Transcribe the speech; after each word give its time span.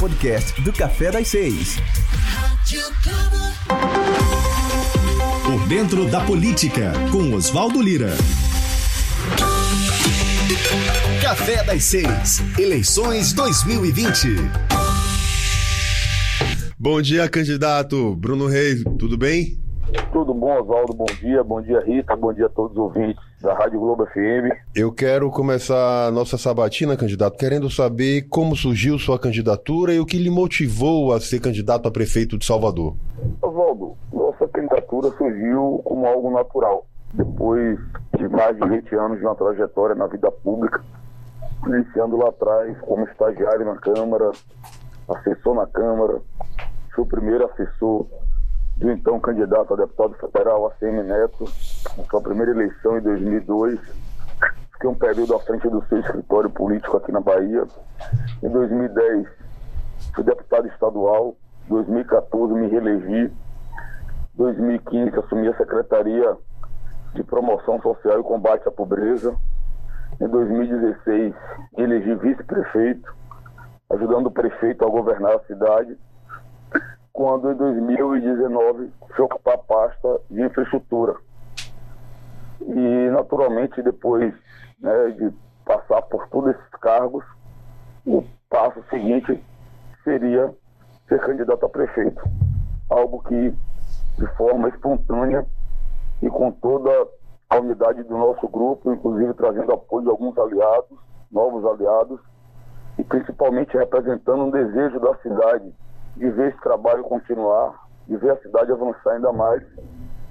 podcast 0.00 0.58
do 0.62 0.72
Café 0.72 1.10
das 1.10 1.28
Seis. 1.28 1.76
Por 5.44 5.68
dentro 5.68 6.10
da 6.10 6.24
política, 6.24 6.92
com 7.12 7.34
Oswaldo 7.34 7.82
Lira. 7.82 8.08
Café 11.20 11.62
das 11.64 11.84
Seis, 11.84 12.40
eleições 12.58 13.34
2020. 13.34 14.28
Bom 16.78 17.02
dia, 17.02 17.28
candidato 17.28 18.16
Bruno 18.16 18.46
Reis, 18.46 18.82
tudo 18.98 19.18
bem? 19.18 19.58
Tudo 20.14 20.32
bom, 20.32 20.62
Oswaldo? 20.62 20.94
Bom 20.94 21.04
dia, 21.20 21.44
bom 21.44 21.60
dia, 21.60 21.78
Rita, 21.84 22.16
bom 22.16 22.32
dia 22.32 22.46
a 22.46 22.48
todos 22.48 22.72
os 22.72 22.78
ouvintes 22.78 23.29
da 23.40 23.54
Rádio 23.54 23.80
Globo 23.80 24.06
FM. 24.06 24.52
Eu 24.74 24.92
quero 24.92 25.30
começar 25.30 26.06
a 26.06 26.10
nossa 26.10 26.36
sabatina, 26.36 26.96
candidato, 26.96 27.38
querendo 27.38 27.70
saber 27.70 28.28
como 28.28 28.54
surgiu 28.54 28.98
sua 28.98 29.18
candidatura 29.18 29.94
e 29.94 30.00
o 30.00 30.04
que 30.04 30.18
lhe 30.18 30.30
motivou 30.30 31.12
a 31.12 31.20
ser 31.20 31.40
candidato 31.40 31.88
a 31.88 31.90
prefeito 31.90 32.36
de 32.36 32.44
Salvador. 32.44 32.94
Oswaldo, 33.40 33.96
nossa 34.12 34.46
candidatura 34.48 35.10
surgiu 35.16 35.80
como 35.84 36.06
algo 36.06 36.30
natural. 36.30 36.86
Depois 37.14 37.78
de 38.16 38.28
mais 38.28 38.56
de 38.56 38.68
20 38.68 38.94
anos 38.94 39.18
de 39.18 39.24
uma 39.24 39.34
trajetória 39.34 39.94
na 39.94 40.06
vida 40.06 40.30
pública, 40.30 40.82
iniciando 41.66 42.16
lá 42.18 42.28
atrás 42.28 42.76
como 42.82 43.04
estagiário 43.04 43.64
na 43.64 43.76
Câmara, 43.76 44.30
assessor 45.08 45.54
na 45.54 45.66
Câmara, 45.66 46.20
fui 46.94 47.04
o 47.04 47.06
primeiro 47.06 47.46
assessor 47.46 48.06
do 48.76 48.90
então 48.90 49.18
candidato 49.18 49.74
a 49.74 49.76
deputado 49.76 50.14
federal, 50.14 50.66
ACM 50.66 51.02
Neto, 51.02 51.44
na 51.96 52.04
sua 52.04 52.20
primeira 52.20 52.50
eleição 52.52 52.98
em 52.98 53.00
2002. 53.00 53.80
Fiquei 54.72 54.88
um 54.88 54.94
período 54.94 55.34
à 55.34 55.40
frente 55.40 55.68
do 55.68 55.84
seu 55.86 56.00
escritório 56.00 56.50
político 56.50 56.96
aqui 56.96 57.12
na 57.12 57.20
Bahia. 57.20 57.64
Em 58.42 58.48
2010, 58.48 59.26
fui 60.14 60.24
deputado 60.24 60.68
estadual. 60.68 61.36
Em 61.66 61.70
2014, 61.70 62.54
me 62.54 62.68
reelegi. 62.68 63.24
Em 63.24 63.32
2015, 64.36 65.18
assumi 65.18 65.48
a 65.48 65.56
Secretaria 65.56 66.36
de 67.14 67.22
Promoção 67.22 67.80
Social 67.82 68.20
e 68.20 68.24
Combate 68.24 68.66
à 68.68 68.70
Pobreza. 68.70 69.34
Em 70.20 70.28
2016, 70.28 71.34
elegi 71.76 72.14
vice-prefeito, 72.14 73.14
ajudando 73.90 74.26
o 74.26 74.30
prefeito 74.30 74.84
a 74.84 74.88
governar 74.88 75.34
a 75.36 75.40
cidade 75.40 75.98
quando 77.12 77.50
em 77.50 77.54
2019 77.54 78.90
fui 79.14 79.24
ocupar 79.24 79.54
a 79.54 79.58
pasta 79.58 80.20
de 80.30 80.42
infraestrutura. 80.42 81.16
E 82.62 83.10
naturalmente 83.10 83.82
depois 83.82 84.34
né, 84.80 85.10
de 85.10 85.32
passar 85.64 86.02
por 86.02 86.28
todos 86.28 86.54
esses 86.54 86.70
cargos, 86.80 87.24
o 88.06 88.24
passo 88.48 88.82
seguinte 88.90 89.42
seria 90.04 90.52
ser 91.08 91.20
candidato 91.20 91.66
a 91.66 91.68
prefeito. 91.68 92.22
Algo 92.88 93.22
que 93.22 93.54
de 94.18 94.26
forma 94.36 94.68
espontânea 94.68 95.46
e 96.22 96.28
com 96.28 96.50
toda 96.52 96.90
a 97.48 97.58
unidade 97.58 98.02
do 98.04 98.16
nosso 98.16 98.46
grupo, 98.48 98.92
inclusive 98.92 99.34
trazendo 99.34 99.72
apoio 99.72 100.04
de 100.04 100.10
alguns 100.10 100.36
aliados, 100.38 100.98
novos 101.30 101.64
aliados, 101.64 102.20
e 102.98 103.04
principalmente 103.04 103.76
representando 103.76 104.44
um 104.44 104.50
desejo 104.50 105.00
da 105.00 105.14
cidade 105.16 105.72
de 106.16 106.30
ver 106.30 106.50
esse 106.50 106.60
trabalho 106.60 107.02
continuar, 107.04 107.88
de 108.06 108.16
ver 108.16 108.32
a 108.32 108.36
cidade 108.36 108.72
avançar 108.72 109.12
ainda 109.12 109.32
mais 109.32 109.62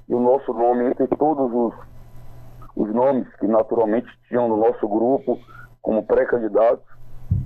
e 0.08 0.14
o 0.14 0.20
nosso 0.20 0.54
nome 0.54 0.86
entre 0.86 1.08
todos 1.08 1.52
os, 1.54 1.89
os 2.76 2.94
nomes 2.94 3.28
que 3.36 3.48
naturalmente 3.48 4.08
tinham 4.28 4.48
no 4.48 4.58
nosso 4.58 4.88
grupo 4.88 5.40
como 5.82 6.06
pré-candidatos, 6.06 6.86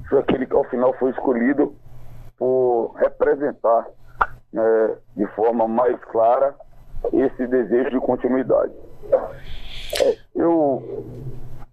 foi 0.09 0.19
aquele 0.19 0.45
que 0.45 0.55
ao 0.55 0.63
final 0.65 0.93
foi 0.93 1.11
escolhido 1.11 1.75
por 2.37 2.93
representar 2.97 3.87
né, 4.51 4.95
de 5.15 5.25
forma 5.27 5.67
mais 5.67 5.99
clara 6.05 6.55
esse 7.11 7.47
desejo 7.47 7.89
de 7.89 7.99
continuidade. 7.99 8.73
Eu 10.35 11.05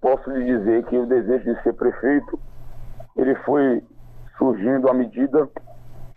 posso 0.00 0.30
lhe 0.30 0.44
dizer 0.44 0.84
que 0.86 0.98
o 0.98 1.06
desejo 1.06 1.54
de 1.54 1.62
ser 1.62 1.74
prefeito 1.74 2.38
ele 3.16 3.34
foi 3.36 3.82
surgindo 4.38 4.88
à 4.88 4.94
medida 4.94 5.48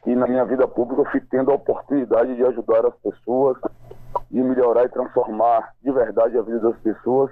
que 0.03 0.15
na 0.15 0.27
minha 0.27 0.45
vida 0.45 0.67
pública 0.67 1.01
eu 1.01 1.11
fui 1.11 1.21
tendo 1.29 1.51
a 1.51 1.55
oportunidade 1.55 2.35
de 2.35 2.43
ajudar 2.45 2.85
as 2.85 2.95
pessoas, 2.95 3.57
de 4.33 4.41
melhorar 4.41 4.85
e 4.85 4.89
transformar 4.89 5.73
de 5.83 5.91
verdade 5.91 6.35
a 6.35 6.41
vida 6.41 6.59
das 6.59 6.75
pessoas. 6.79 7.29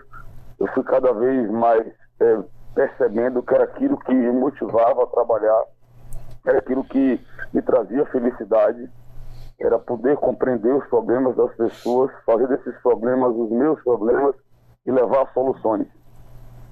Eu 0.60 0.68
fui 0.68 0.84
cada 0.84 1.12
vez 1.12 1.50
mais 1.50 1.84
é, 2.20 2.40
percebendo 2.76 3.42
que 3.42 3.56
era 3.56 3.64
aquilo 3.64 3.98
que 3.98 4.14
me 4.14 4.32
motivava 4.32 5.04
a 5.04 5.08
trabalhar, 5.08 5.64
era 6.46 6.60
aquilo 6.60 6.84
que 6.84 7.20
me 7.52 7.62
trazia 7.64 8.06
felicidade, 8.06 8.88
era 9.60 9.80
poder 9.80 10.16
compreender 10.18 10.74
os 10.76 10.86
problemas 10.90 11.36
das 11.36 11.52
pessoas, 11.56 12.12
fazer 12.24 12.48
desses 12.48 12.78
problemas 12.84 13.36
os 13.36 13.50
meus 13.50 13.82
problemas 13.82 14.36
e 14.86 14.92
levar 14.92 15.28
soluções. 15.34 15.88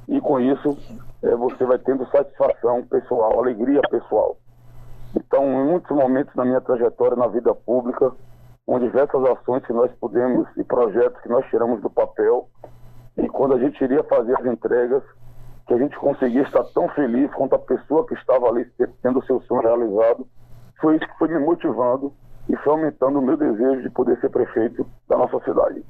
E 0.07 0.21
com 0.21 0.39
isso, 0.39 0.77
é, 1.23 1.35
você 1.35 1.65
vai 1.65 1.79
tendo 1.79 2.07
satisfação 2.11 2.83
pessoal, 2.83 3.39
alegria 3.39 3.81
pessoal. 3.89 4.37
Então, 5.15 5.43
em 5.43 5.65
muitos 5.71 5.89
momentos 5.89 6.35
na 6.35 6.45
minha 6.45 6.61
trajetória 6.61 7.17
na 7.17 7.27
vida 7.27 7.53
pública, 7.55 8.11
com 8.69 8.79
diversas 8.79 9.23
ações 9.25 9.65
que 9.65 9.73
nós 9.73 9.91
pudemos 9.99 10.47
e 10.55 10.63
projetos 10.63 11.19
que 11.23 11.27
nós 11.27 11.43
tiramos 11.49 11.81
do 11.81 11.89
papel, 11.89 12.47
e 13.17 13.27
quando 13.27 13.55
a 13.55 13.57
gente 13.57 13.83
iria 13.83 14.03
fazer 14.03 14.39
as 14.39 14.45
entregas, 14.45 15.01
que 15.65 15.73
a 15.73 15.77
gente 15.79 15.97
conseguia 15.97 16.43
estar 16.43 16.63
tão 16.65 16.87
feliz 16.89 17.33
quanto 17.33 17.55
a 17.55 17.59
pessoa 17.59 18.05
que 18.05 18.13
estava 18.13 18.47
ali 18.47 18.63
tendo 19.01 19.17
o 19.17 19.25
seu 19.25 19.41
sonho 19.41 19.63
realizado, 19.63 20.27
foi 20.79 20.97
isso 20.97 21.07
que 21.07 21.17
foi 21.17 21.29
me 21.29 21.39
motivando 21.39 22.13
e 22.47 22.55
foi 22.57 22.73
aumentando 22.73 23.17
o 23.17 23.23
meu 23.23 23.35
desejo 23.35 23.81
de 23.81 23.89
poder 23.89 24.19
ser 24.19 24.29
prefeito 24.29 24.85
da 25.07 25.17
nossa 25.17 25.39
cidade. 25.39 25.83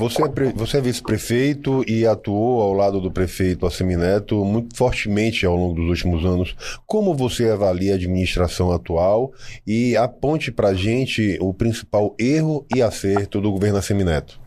Você 0.00 0.22
é, 0.22 0.52
você 0.54 0.78
é 0.78 0.80
vice-prefeito 0.80 1.84
e 1.86 2.06
atuou 2.06 2.62
ao 2.62 2.72
lado 2.72 3.02
do 3.02 3.10
prefeito 3.10 3.66
Assemineto 3.66 4.42
muito 4.46 4.74
fortemente 4.74 5.44
ao 5.44 5.54
longo 5.54 5.74
dos 5.74 5.90
últimos 5.90 6.24
anos. 6.24 6.80
Como 6.86 7.14
você 7.14 7.50
avalia 7.50 7.92
a 7.92 7.96
administração 7.96 8.72
atual 8.72 9.30
e 9.66 9.94
aponte 9.98 10.50
para 10.50 10.68
a 10.68 10.74
gente 10.74 11.36
o 11.38 11.52
principal 11.52 12.14
erro 12.18 12.64
e 12.74 12.80
acerto 12.80 13.42
do 13.42 13.52
governo 13.52 13.76
Assemineto? 13.76 14.40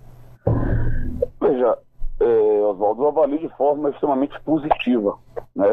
Veja, 1.40 1.78
é, 2.19 2.25
Oswaldo, 2.25 3.03
eu 3.03 3.08
avalio 3.09 3.38
de 3.38 3.50
forma 3.50 3.92
extremamente 3.92 4.34
positiva. 4.42 5.19
Né? 5.56 5.72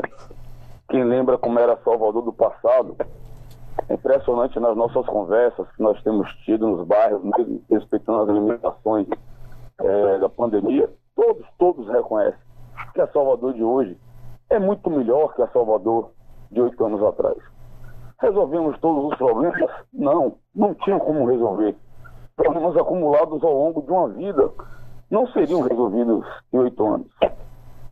Quem 0.91 1.05
lembra 1.05 1.39
como 1.39 1.59
era 1.59 1.79
Salvador 1.83 2.23
do 2.23 2.35
passado, 2.35 2.99
é 3.89 3.95
impressionante 3.95 4.61
nas 4.61 4.77
nossas 4.77 5.07
conversas 5.07 5.67
que 5.75 5.83
nós 5.83 5.99
temos 6.03 6.31
tido 6.45 6.69
nos 6.69 6.87
bairros, 6.87 7.25
mesmo 7.25 7.63
respeitando 7.71 8.21
as 8.21 8.29
limitações 8.29 9.09
é, 9.81 10.19
da 10.19 10.29
pandemia, 10.29 10.89
todos, 11.15 11.47
todos 11.59 11.89
reconhecem 11.89 12.39
que 12.93 13.01
a 13.01 13.07
Salvador 13.09 13.55
de 13.55 13.63
hoje 13.63 13.97
é 14.49 14.59
muito 14.59 14.91
melhor 14.91 15.35
que 15.35 15.43
a 15.43 15.49
Salvador 15.49 16.11
de 16.51 16.61
oito 16.61 16.85
anos 16.85 17.03
atrás. 17.03 17.39
Resolvemos 18.21 18.79
todos 18.81 19.13
os 19.13 19.19
problemas? 19.19 19.71
Não, 19.93 20.35
não 20.55 20.75
tinha 20.75 20.99
como 20.99 21.27
resolver. 21.27 21.75
Problemas 22.37 22.77
acumulados 22.77 23.43
ao 23.43 23.53
longo 23.53 23.83
de 23.83 23.91
uma 23.91 24.09
vida 24.09 24.51
não 25.11 25.27
seriam 25.29 25.61
resolvidos 25.63 26.27
em 26.53 26.59
oito 26.59 26.87
anos. 26.87 27.09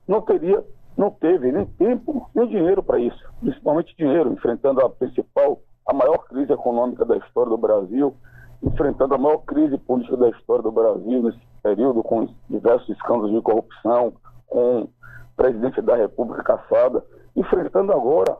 Não 0.06 0.20
teria, 0.22 0.64
não 0.96 1.10
teve 1.10 1.52
nem 1.52 1.66
tempo 1.66 2.28
nem 2.34 2.48
dinheiro 2.48 2.82
para 2.82 2.98
isso, 2.98 3.18
principalmente 3.40 3.96
dinheiro, 3.96 4.32
enfrentando 4.32 4.80
a 4.80 4.90
principal, 4.90 5.60
a 5.86 5.94
maior 5.94 6.18
crise 6.26 6.52
econômica 6.52 7.04
da 7.04 7.16
história 7.16 7.50
do 7.50 7.58
Brasil, 7.58 8.14
enfrentando 8.62 9.14
a 9.14 9.18
maior 9.18 9.38
crise 9.38 9.78
política 9.78 10.16
da 10.16 10.30
história 10.30 10.62
do 10.62 10.72
Brasil 10.72 11.22
nesse 11.22 11.40
período, 11.68 12.02
com 12.02 12.26
diversos 12.48 12.88
escândalos 12.88 13.30
de 13.32 13.42
corrupção, 13.42 14.14
com 14.46 14.88
presidente 15.36 15.82
da 15.82 15.96
República 15.96 16.42
caçada, 16.42 17.04
enfrentando 17.36 17.92
agora 17.92 18.36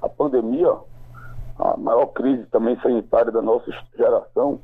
a 0.00 0.08
pandemia, 0.08 0.72
a 1.58 1.76
maior 1.76 2.06
crise 2.06 2.46
também 2.46 2.80
sanitária 2.80 3.32
da 3.32 3.42
nossa 3.42 3.70
geração. 3.96 4.60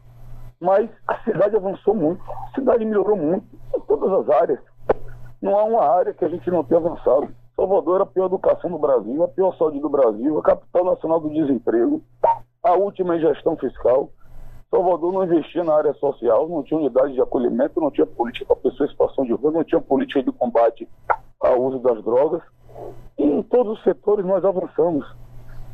Mas 0.60 0.88
a 1.06 1.18
cidade 1.24 1.56
avançou 1.56 1.94
muito, 1.94 2.22
a 2.30 2.54
cidade 2.54 2.84
melhorou 2.84 3.16
muito 3.16 3.46
em 3.74 3.80
todas 3.80 4.10
as 4.12 4.30
áreas. 4.40 4.60
Não 5.42 5.58
há 5.58 5.64
uma 5.64 5.82
área 5.82 6.14
que 6.14 6.24
a 6.24 6.28
gente 6.28 6.50
não 6.50 6.64
tenha 6.64 6.80
avançado. 6.80 7.28
Salvador 7.54 7.96
era 7.96 8.04
a 8.04 8.06
pior 8.06 8.26
educação 8.26 8.70
do 8.70 8.78
Brasil, 8.78 9.22
a 9.22 9.28
pior 9.28 9.54
saúde 9.56 9.80
do 9.80 9.88
Brasil, 9.88 10.38
a 10.38 10.42
capital 10.42 10.84
nacional 10.84 11.20
do 11.20 11.30
desemprego, 11.30 12.02
a 12.62 12.72
última 12.72 13.16
em 13.16 13.20
gestão 13.20 13.56
fiscal. 13.56 14.10
Salvador 14.70 15.12
não 15.12 15.24
investia 15.24 15.62
na 15.62 15.74
área 15.74 15.94
social, 15.94 16.48
não 16.48 16.62
tinha 16.62 16.78
unidade 16.78 17.14
de 17.14 17.20
acolhimento, 17.20 17.80
não 17.80 17.90
tinha 17.90 18.06
política 18.06 18.46
para 18.46 18.56
pessoas 18.56 18.88
em 18.88 18.92
situação 18.92 19.24
de 19.24 19.32
rua, 19.32 19.52
não 19.52 19.64
tinha 19.64 19.80
política 19.80 20.22
de 20.22 20.32
combate 20.32 20.88
ao 21.40 21.62
uso 21.62 21.78
das 21.78 22.02
drogas. 22.02 22.42
E 23.16 23.22
em 23.22 23.42
todos 23.42 23.78
os 23.78 23.84
setores 23.84 24.24
nós 24.24 24.44
avançamos. 24.44 25.06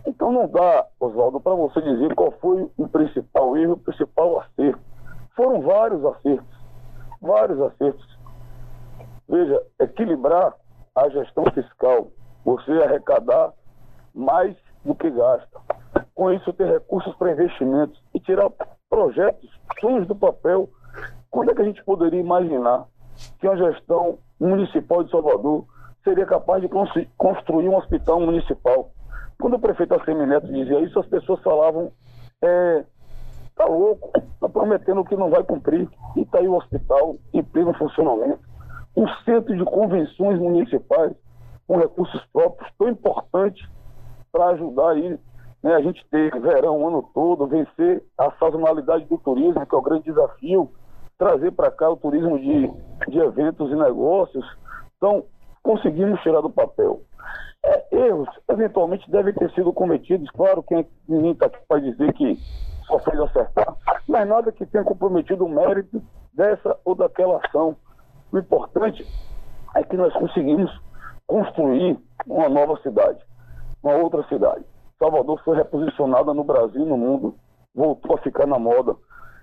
Então 0.06 0.32
não 0.32 0.48
dá, 0.48 0.86
Oswaldo, 1.00 1.40
para 1.40 1.54
você 1.54 1.80
dizer 1.80 2.14
qual 2.14 2.32
foi 2.32 2.68
o 2.76 2.88
principal 2.88 3.56
erro, 3.56 3.74
o 3.74 3.78
principal 3.78 4.40
acerto. 4.40 4.80
Foram 5.34 5.62
vários 5.62 6.04
acertos, 6.04 6.58
vários 7.20 7.60
acertos. 7.60 8.18
Veja, 9.28 9.62
equilibrar 9.80 10.54
a 10.94 11.08
gestão 11.08 11.44
fiscal, 11.54 12.08
você 12.44 12.72
arrecadar 12.72 13.52
mais 14.14 14.54
do 14.84 14.94
que 14.94 15.10
gasta. 15.10 15.60
Com 16.14 16.30
isso, 16.30 16.52
ter 16.52 16.66
recursos 16.66 17.14
para 17.16 17.32
investimentos 17.32 18.02
e 18.12 18.20
tirar 18.20 18.50
projetos, 18.92 19.48
sonhos 19.80 20.06
do 20.06 20.14
papel. 20.14 20.68
Quando 21.30 21.50
é 21.50 21.54
que 21.54 21.62
a 21.62 21.64
gente 21.64 21.82
poderia 21.82 22.20
imaginar 22.20 22.84
que 23.40 23.48
a 23.48 23.56
gestão 23.56 24.18
municipal 24.38 25.02
de 25.02 25.10
Salvador 25.10 25.64
seria 26.04 26.26
capaz 26.26 26.60
de 26.60 26.68
construir 27.16 27.70
um 27.70 27.76
hospital 27.76 28.20
municipal? 28.20 28.90
Quando 29.40 29.54
o 29.54 29.58
prefeito 29.58 29.94
Assemineto 29.94 30.46
dizia 30.46 30.78
isso, 30.80 30.98
as 31.00 31.06
pessoas 31.06 31.40
falavam: 31.40 31.90
é, 32.42 32.84
tá 33.56 33.64
louco, 33.64 34.12
tá 34.38 34.46
prometendo 34.46 35.04
que 35.04 35.16
não 35.16 35.30
vai 35.30 35.42
cumprir. 35.42 35.88
E 36.14 36.20
está 36.20 36.40
aí 36.40 36.46
o 36.46 36.56
hospital 36.56 37.16
em 37.32 37.42
pleno 37.42 37.72
funcionamento. 37.72 38.40
Um 38.94 39.08
centro 39.24 39.56
de 39.56 39.64
convenções 39.64 40.38
municipais 40.38 41.14
com 41.66 41.78
recursos 41.78 42.22
próprios 42.26 42.70
tão 42.78 42.90
importante 42.90 43.66
para 44.30 44.48
ajudar 44.48 44.90
aí 44.90 45.18
né, 45.62 45.74
a 45.74 45.80
gente 45.80 46.04
ter 46.10 46.30
verão 46.40 46.80
o 46.80 46.88
ano 46.88 47.08
todo, 47.14 47.46
vencer 47.46 48.02
a 48.18 48.30
sazonalidade 48.32 49.04
do 49.04 49.16
turismo, 49.18 49.64
que 49.64 49.74
é 49.74 49.78
o 49.78 49.82
grande 49.82 50.04
desafio, 50.04 50.70
trazer 51.16 51.52
para 51.52 51.70
cá 51.70 51.88
o 51.88 51.96
turismo 51.96 52.38
de, 52.38 52.68
de 53.08 53.18
eventos 53.18 53.70
e 53.70 53.76
negócios. 53.76 54.44
Então, 54.96 55.24
conseguimos 55.62 56.20
tirar 56.20 56.40
do 56.40 56.50
papel. 56.50 57.02
É, 57.64 57.96
erros, 57.96 58.28
eventualmente, 58.50 59.08
devem 59.08 59.32
ter 59.32 59.50
sido 59.52 59.72
cometidos. 59.72 60.28
Claro 60.30 60.64
que 60.64 60.84
ninguém 61.08 61.30
está 61.30 61.46
aqui 61.46 61.58
para 61.68 61.80
dizer 61.80 62.12
que 62.14 62.36
só 62.86 62.98
fez 62.98 63.20
acertar, 63.20 63.76
mas 64.08 64.28
nada 64.28 64.50
que 64.50 64.66
tenha 64.66 64.82
comprometido 64.82 65.44
o 65.44 65.48
mérito 65.48 66.02
dessa 66.34 66.76
ou 66.84 66.96
daquela 66.96 67.40
ação. 67.44 67.76
O 68.32 68.38
importante 68.38 69.06
é 69.76 69.82
que 69.84 69.96
nós 69.96 70.12
conseguimos 70.14 70.70
construir 71.26 71.96
uma 72.26 72.48
nova 72.48 72.76
cidade, 72.82 73.24
uma 73.82 73.94
outra 73.94 74.24
cidade. 74.24 74.64
Salvador 75.02 75.42
foi 75.44 75.56
reposicionada 75.56 76.32
no 76.32 76.44
Brasil 76.44 76.82
e 76.82 76.88
no 76.88 76.96
mundo, 76.96 77.34
voltou 77.74 78.14
a 78.14 78.18
ficar 78.18 78.46
na 78.46 78.56
moda. 78.56 78.94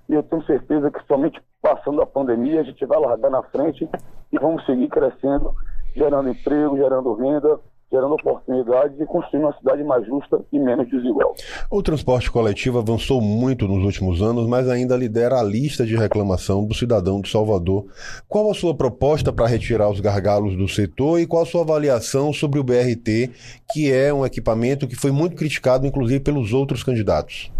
E 0.07 0.13
eu 0.13 0.23
tenho 0.23 0.41
certeza 0.45 0.89
que 0.89 1.05
somente 1.05 1.41
passando 1.61 2.01
a 2.01 2.05
pandemia 2.05 2.61
a 2.61 2.63
gente 2.63 2.85
vai 2.85 2.97
largar 2.97 3.29
na 3.29 3.43
frente 3.43 3.87
e 4.31 4.39
vamos 4.39 4.65
seguir 4.65 4.87
crescendo, 4.87 5.53
gerando 5.93 6.29
emprego, 6.29 6.77
gerando 6.77 7.13
renda, 7.13 7.59
gerando 7.91 8.13
oportunidades 8.13 8.99
e 8.99 9.05
construindo 9.05 9.45
uma 9.45 9.57
cidade 9.57 9.83
mais 9.83 10.05
justa 10.05 10.39
e 10.51 10.59
menos 10.59 10.87
desigual. 10.89 11.33
O 11.71 11.81
transporte 11.81 12.29
coletivo 12.29 12.77
avançou 12.77 13.19
muito 13.19 13.67
nos 13.67 13.83
últimos 13.83 14.21
anos, 14.21 14.47
mas 14.47 14.69
ainda 14.69 14.95
lidera 14.95 15.39
a 15.39 15.43
lista 15.43 15.85
de 15.85 15.95
reclamação 15.95 16.65
do 16.65 16.73
cidadão 16.73 17.19
de 17.19 17.29
Salvador. 17.29 17.87
Qual 18.27 18.49
a 18.49 18.53
sua 18.53 18.75
proposta 18.75 19.33
para 19.33 19.47
retirar 19.47 19.89
os 19.89 19.99
gargalos 19.99 20.55
do 20.55 20.67
setor 20.67 21.19
e 21.19 21.25
qual 21.25 21.43
a 21.43 21.45
sua 21.45 21.61
avaliação 21.61 22.31
sobre 22.31 22.59
o 22.59 22.63
BRT, 22.63 23.31
que 23.71 23.91
é 23.91 24.13
um 24.13 24.25
equipamento 24.25 24.87
que 24.87 24.95
foi 24.95 25.11
muito 25.11 25.35
criticado, 25.35 25.87
inclusive, 25.87 26.19
pelos 26.19 26.53
outros 26.53 26.83
candidatos? 26.83 27.51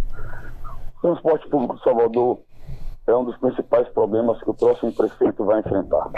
O 1.00 1.02
transporte 1.02 1.50
público 1.50 1.76
de 1.78 1.84
Salvador 1.84 2.40
é 3.08 3.16
um 3.16 3.26
dos 3.26 3.38
principais 3.38 3.88
problemas 3.90 4.40
que 4.44 4.50
o 4.50 4.54
próximo 4.54 4.92
prefeito 4.92 5.44
vai 5.44 5.60
enfrentar 5.60 6.12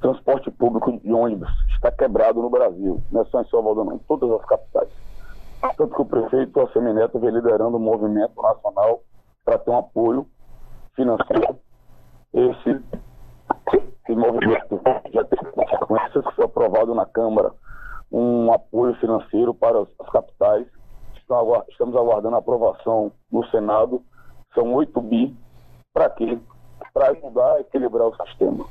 transporte 0.00 0.50
público 0.50 0.98
de 0.98 1.12
ônibus 1.12 1.48
está 1.74 1.90
quebrado 1.90 2.40
no 2.40 2.50
Brasil, 2.50 3.02
não 3.10 3.22
é 3.22 3.24
só 3.26 3.40
em 3.40 3.48
Salvador, 3.48 3.84
não, 3.84 3.94
em 3.94 3.98
todas 3.98 4.30
as 4.30 4.44
capitais. 4.46 4.88
Tanto 5.60 5.94
que 5.94 6.02
o 6.02 6.04
prefeito 6.04 6.60
Assemi 6.60 6.92
Neto 6.92 7.18
vem 7.18 7.30
liderando 7.30 7.76
um 7.76 7.80
movimento 7.80 8.40
nacional 8.40 9.02
para 9.44 9.58
ter 9.58 9.70
um 9.70 9.78
apoio 9.78 10.26
financeiro. 10.94 11.58
Esse, 12.32 12.82
esse 13.74 14.16
movimento 14.16 14.80
já 15.12 15.24
teve 15.24 15.44
consequências 15.52 16.24
que 16.24 16.34
foi 16.34 16.44
aprovado 16.44 16.94
na 16.94 17.06
Câmara 17.06 17.52
um 18.10 18.52
apoio 18.52 18.94
financeiro 18.96 19.52
para 19.52 19.80
as, 19.80 19.88
as 19.98 20.08
capitais. 20.10 20.66
Estamos 21.68 21.96
aguardando 21.96 22.36
a 22.36 22.38
aprovação 22.38 23.12
no 23.30 23.44
Senado. 23.48 24.02
São 24.54 24.72
8 24.74 25.00
bi. 25.00 25.36
Para 25.92 26.10
quê? 26.10 26.38
Para 26.92 27.10
ajudar 27.10 27.54
a 27.54 27.60
equilibrar 27.60 28.08
o 28.08 28.16
sistema. 28.24 28.64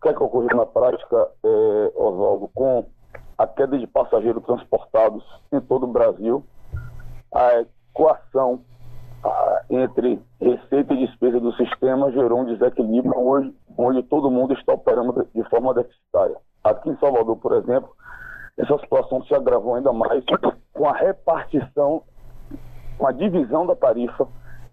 O 0.00 0.02
que 0.02 0.08
é 0.08 0.14
que 0.14 0.22
ocorreu 0.22 0.56
na 0.56 0.64
prática, 0.64 1.28
é, 1.44 1.92
Oswaldo, 1.94 2.48
com 2.54 2.86
a 3.36 3.46
queda 3.46 3.78
de 3.78 3.86
passageiros 3.86 4.42
transportados 4.44 5.22
em 5.52 5.60
todo 5.60 5.84
o 5.84 5.92
Brasil, 5.92 6.42
a 7.30 7.60
equação 7.60 8.62
a, 9.22 9.62
entre 9.68 10.18
receita 10.40 10.94
e 10.94 11.06
despesa 11.06 11.38
do 11.38 11.52
sistema 11.52 12.10
gerou 12.12 12.40
um 12.40 12.44
desequilíbrio 12.46 13.14
hoje, 13.14 13.54
onde 13.76 14.02
todo 14.04 14.30
mundo 14.30 14.54
está 14.54 14.72
operando 14.72 15.28
de 15.34 15.44
forma 15.50 15.74
deficitária. 15.74 16.36
Aqui 16.64 16.88
em 16.88 16.96
Salvador, 16.96 17.36
por 17.36 17.52
exemplo, 17.52 17.90
essa 18.56 18.78
situação 18.78 19.22
se 19.24 19.34
agravou 19.34 19.74
ainda 19.74 19.92
mais 19.92 20.24
com 20.72 20.88
a 20.88 20.94
repartição, 20.94 22.04
com 22.96 23.06
a 23.06 23.12
divisão 23.12 23.66
da 23.66 23.76
tarifa 23.76 24.26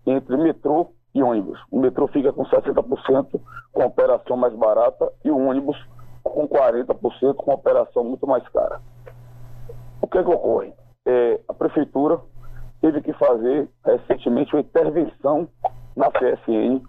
entre 0.05 0.37
metrô 0.37 0.93
e 1.17 1.23
ônibus. 1.23 1.59
O 1.71 1.79
metrô 1.79 2.07
fica 2.07 2.31
com 2.31 2.45
60% 2.45 3.41
com 3.73 3.85
operação 3.85 4.37
mais 4.37 4.53
barata 4.53 5.11
e 5.25 5.31
o 5.31 5.37
ônibus 5.37 5.77
com 6.23 6.47
40% 6.47 7.35
com 7.35 7.53
operação 7.53 8.03
muito 8.03 8.27
mais 8.27 8.47
cara. 8.49 8.79
O 9.99 10.07
que, 10.07 10.19
é 10.19 10.23
que 10.23 10.29
ocorre? 10.29 10.73
É, 11.05 11.39
a 11.47 11.53
prefeitura 11.53 12.19
teve 12.81 13.01
que 13.01 13.13
fazer 13.13 13.67
recentemente 13.83 14.53
uma 14.53 14.61
intervenção 14.61 15.47
na 15.95 16.11
CSN, 16.11 16.83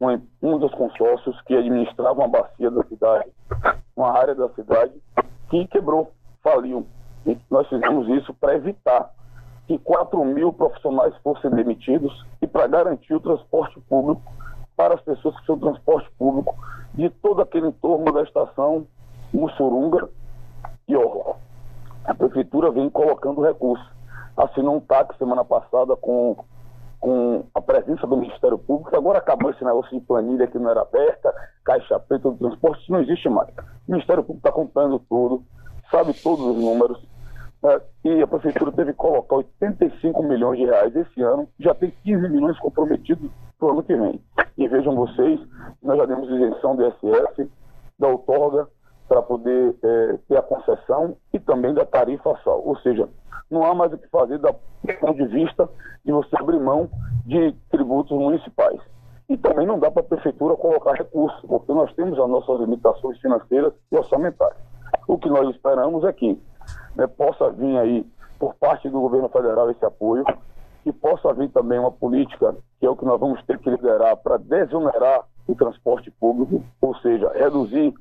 um, 0.00 0.20
um 0.40 0.58
dos 0.58 0.72
consórcios 0.74 1.40
que 1.42 1.56
administravam 1.56 2.24
a 2.24 2.28
bacia 2.28 2.70
da 2.70 2.84
cidade, 2.84 3.32
uma 3.96 4.16
área 4.16 4.36
da 4.36 4.48
cidade, 4.50 4.92
que 5.50 5.66
quebrou, 5.66 6.12
faliu. 6.42 6.86
E 7.26 7.36
nós 7.50 7.66
fizemos 7.68 8.06
isso 8.08 8.32
para 8.34 8.54
evitar 8.54 9.10
que 9.66 9.78
4 9.78 10.24
mil 10.24 10.52
profissionais 10.52 11.14
fossem 11.22 11.50
demitidos 11.50 12.24
e 12.40 12.46
para 12.46 12.66
garantir 12.66 13.14
o 13.14 13.20
transporte 13.20 13.80
público 13.88 14.22
para 14.76 14.94
as 14.94 15.00
pessoas 15.00 15.38
que 15.40 15.46
são 15.46 15.58
transporte 15.58 16.10
público 16.18 16.54
de 16.92 17.08
todo 17.08 17.40
aquele 17.40 17.68
entorno 17.68 18.12
da 18.12 18.22
estação 18.22 18.86
Mussurunga 19.32 20.08
e 20.86 20.94
Orla. 20.96 21.36
A 22.04 22.14
prefeitura 22.14 22.70
vem 22.70 22.90
colocando 22.90 23.42
recursos. 23.42 23.86
Assinou 24.36 24.76
um 24.76 24.80
táxi 24.80 25.18
semana 25.18 25.44
passada 25.44 25.96
com, 25.96 26.36
com 27.00 27.44
a 27.54 27.60
presença 27.60 28.06
do 28.06 28.16
Ministério 28.16 28.58
Público. 28.58 28.94
Agora 28.94 29.18
acabou 29.18 29.50
esse 29.50 29.64
negócio 29.64 29.98
de 29.98 30.04
planilha 30.04 30.46
que 30.46 30.58
não 30.58 30.70
era 30.70 30.82
aberta, 30.82 31.34
caixa 31.64 31.98
preta 31.98 32.30
do 32.30 32.36
transporte, 32.36 32.82
isso 32.82 32.92
não 32.92 33.00
existe 33.00 33.28
mais. 33.28 33.48
O 33.88 33.92
Ministério 33.92 34.22
Público 34.22 34.46
está 34.46 34.52
comprando 34.52 34.98
tudo, 35.08 35.42
sabe 35.90 36.12
todos 36.14 36.44
os 36.44 36.56
números 36.56 37.13
e 38.04 38.20
a 38.20 38.26
prefeitura 38.26 38.72
teve 38.72 38.92
que 38.92 38.98
colocar 38.98 39.36
85 39.36 40.22
milhões 40.22 40.58
de 40.58 40.66
reais 40.66 40.94
esse 40.94 41.22
ano, 41.22 41.48
já 41.58 41.74
tem 41.74 41.92
15 42.04 42.28
milhões 42.28 42.58
comprometidos 42.58 43.30
para 43.58 43.68
o 43.68 43.70
ano 43.70 43.82
que 43.82 43.96
vem. 43.96 44.20
E 44.58 44.68
vejam 44.68 44.94
vocês, 44.94 45.40
nós 45.82 45.96
já 45.96 46.04
demos 46.04 46.28
isenção 46.28 46.76
do 46.76 46.86
ISS, 46.86 47.48
da 47.98 48.08
outorga, 48.08 48.68
para 49.08 49.22
poder 49.22 49.74
é, 49.82 50.18
ter 50.28 50.36
a 50.36 50.42
concessão 50.42 51.16
e 51.32 51.38
também 51.38 51.72
da 51.72 51.86
tarifa 51.86 52.38
sal. 52.44 52.62
Ou 52.66 52.76
seja, 52.78 53.08
não 53.50 53.64
há 53.64 53.74
mais 53.74 53.92
o 53.92 53.98
que 53.98 54.08
fazer 54.08 54.38
do 54.38 54.54
ponto 55.00 55.14
de 55.14 55.26
vista 55.26 55.68
de 56.04 56.12
você 56.12 56.36
abrir 56.38 56.60
mão 56.60 56.90
de 57.24 57.52
tributos 57.70 58.16
municipais. 58.16 58.80
E 59.28 59.38
também 59.38 59.66
não 59.66 59.78
dá 59.78 59.90
para 59.90 60.02
a 60.02 60.06
prefeitura 60.06 60.54
colocar 60.56 60.92
recursos, 60.92 61.40
porque 61.48 61.72
nós 61.72 61.92
temos 61.94 62.18
as 62.18 62.28
nossas 62.28 62.60
limitações 62.60 63.18
financeiras 63.20 63.72
e 63.90 63.96
orçamentárias. 63.96 64.58
O 65.08 65.18
que 65.18 65.28
nós 65.28 65.48
esperamos 65.54 66.04
é 66.04 66.12
que 66.12 66.38
né, 66.96 67.06
possa 67.06 67.50
vir 67.50 67.78
aí, 67.78 68.06
por 68.38 68.54
parte 68.54 68.88
do 68.88 69.00
governo 69.00 69.28
federal, 69.28 69.70
esse 69.70 69.84
apoio, 69.84 70.24
e 70.84 70.92
possa 70.92 71.32
vir 71.32 71.50
também 71.50 71.78
uma 71.78 71.90
política, 71.90 72.54
que 72.78 72.86
é 72.86 72.90
o 72.90 72.96
que 72.96 73.04
nós 73.04 73.18
vamos 73.18 73.42
ter 73.44 73.58
que 73.58 73.70
liderar, 73.70 74.16
para 74.18 74.36
desonerar 74.36 75.24
o 75.46 75.54
transporte 75.54 76.10
público, 76.10 76.62
ou 76.80 76.94
seja, 76.96 77.30
reduzir 77.34 77.94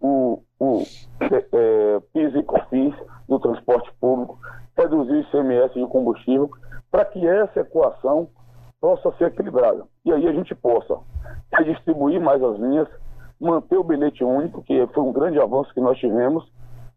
o, 0.00 0.42
o 0.60 0.82
é, 1.20 1.46
é 1.52 2.00
PIS 2.12 2.34
e 2.34 2.42
COFINS 2.42 2.94
do 3.28 3.38
transporte 3.38 3.90
público, 4.00 4.38
reduzir 4.76 5.12
o 5.12 5.20
ICMS 5.20 5.74
de 5.74 5.86
combustível, 5.86 6.50
para 6.90 7.04
que 7.04 7.26
essa 7.26 7.60
equação 7.60 8.28
possa 8.80 9.10
ser 9.12 9.26
equilibrada. 9.26 9.84
E 10.04 10.12
aí 10.12 10.28
a 10.28 10.32
gente 10.32 10.54
possa 10.54 10.98
redistribuir 11.52 12.20
mais 12.20 12.42
as 12.42 12.58
linhas, 12.58 12.88
manter 13.40 13.76
o 13.76 13.84
bilhete 13.84 14.22
único, 14.22 14.62
que 14.62 14.86
foi 14.88 15.02
um 15.02 15.12
grande 15.12 15.40
avanço 15.40 15.72
que 15.72 15.80
nós 15.80 15.98
tivemos, 15.98 16.44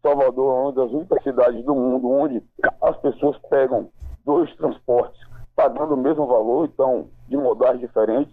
Salvador 0.02 0.56
é 0.56 0.60
uma 0.62 0.72
das 0.72 0.90
únicas 0.90 1.22
cidades 1.22 1.64
do 1.64 1.74
mundo 1.74 2.10
onde 2.10 2.42
as 2.82 2.96
pessoas 2.98 3.36
pegam 3.48 3.88
dois 4.24 4.54
transportes 4.56 5.28
pagando 5.58 5.94
o 5.94 5.96
mesmo 5.96 6.24
valor, 6.24 6.66
então 6.72 7.08
de 7.26 7.36
modais 7.36 7.80
diferentes, 7.80 8.32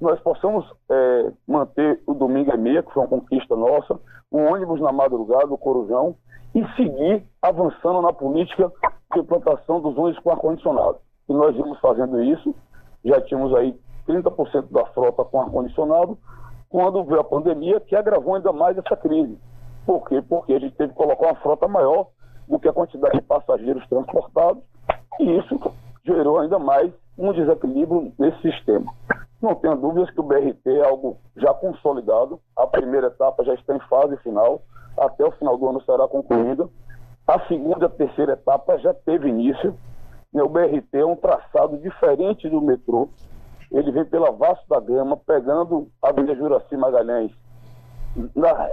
nós 0.00 0.20
possamos 0.20 0.64
é, 0.88 1.32
manter 1.44 2.00
o 2.06 2.14
domingo 2.14 2.54
e 2.54 2.56
meia, 2.56 2.84
que 2.84 2.92
foi 2.92 3.02
uma 3.02 3.08
conquista 3.08 3.56
nossa, 3.56 3.98
o 4.30 4.38
ônibus 4.38 4.80
na 4.80 4.92
madrugada, 4.92 5.52
o 5.52 5.58
Corujão, 5.58 6.14
e 6.54 6.64
seguir 6.76 7.24
avançando 7.42 8.00
na 8.00 8.12
política 8.12 8.70
de 9.12 9.18
implantação 9.18 9.80
dos 9.80 9.98
ônibus 9.98 10.22
com 10.22 10.30
ar-condicionado. 10.30 10.98
E 11.28 11.32
nós 11.32 11.52
vimos 11.56 11.80
fazendo 11.80 12.22
isso, 12.22 12.54
já 13.04 13.20
tínhamos 13.22 13.52
aí 13.56 13.76
30% 14.06 14.70
da 14.70 14.86
frota 14.86 15.24
com 15.24 15.40
ar-condicionado, 15.40 16.16
quando 16.68 17.02
veio 17.04 17.20
a 17.20 17.24
pandemia, 17.24 17.80
que 17.80 17.96
agravou 17.96 18.36
ainda 18.36 18.52
mais 18.52 18.78
essa 18.78 18.96
crise. 18.96 19.36
Por 19.86 20.08
quê? 20.08 20.22
Porque 20.22 20.54
a 20.54 20.58
gente 20.58 20.76
teve 20.76 20.92
que 20.92 20.98
colocar 20.98 21.26
uma 21.26 21.36
frota 21.36 21.66
maior 21.66 22.08
do 22.48 22.58
que 22.58 22.68
a 22.68 22.72
quantidade 22.72 23.18
de 23.18 23.22
passageiros 23.22 23.86
transportados 23.88 24.62
E 25.20 25.38
isso 25.38 25.58
gerou 26.04 26.38
ainda 26.38 26.58
mais 26.58 26.92
um 27.18 27.32
desequilíbrio 27.32 28.12
nesse 28.18 28.40
sistema. 28.42 28.92
Não 29.40 29.54
tenho 29.56 29.76
dúvidas 29.76 30.10
que 30.10 30.20
o 30.20 30.22
BRT 30.22 30.60
é 30.66 30.88
algo 30.88 31.18
já 31.36 31.52
consolidado. 31.54 32.40
A 32.56 32.66
primeira 32.66 33.08
etapa 33.08 33.44
já 33.44 33.54
está 33.54 33.74
em 33.74 33.80
fase 33.80 34.16
final. 34.18 34.62
Até 34.96 35.24
o 35.24 35.32
final 35.32 35.56
do 35.58 35.68
ano 35.68 35.82
será 35.82 36.06
concluída. 36.06 36.68
A 37.26 37.40
segunda 37.46 37.84
e 37.84 37.86
a 37.86 37.88
terceira 37.88 38.32
etapa 38.34 38.78
já 38.78 38.94
teve 38.94 39.28
início. 39.28 39.76
O 40.32 40.48
BRT 40.48 40.96
é 40.96 41.04
um 41.04 41.16
traçado 41.16 41.76
diferente 41.78 42.48
do 42.48 42.60
metrô. 42.60 43.08
Ele 43.70 43.90
vem 43.90 44.04
pela 44.04 44.30
Vasco 44.30 44.64
da 44.68 44.80
Gama, 44.80 45.16
pegando 45.16 45.88
a 46.02 46.10
Avenida 46.10 46.34
Juraci 46.34 46.76
Magalhães. 46.76 47.32
Na, 48.34 48.70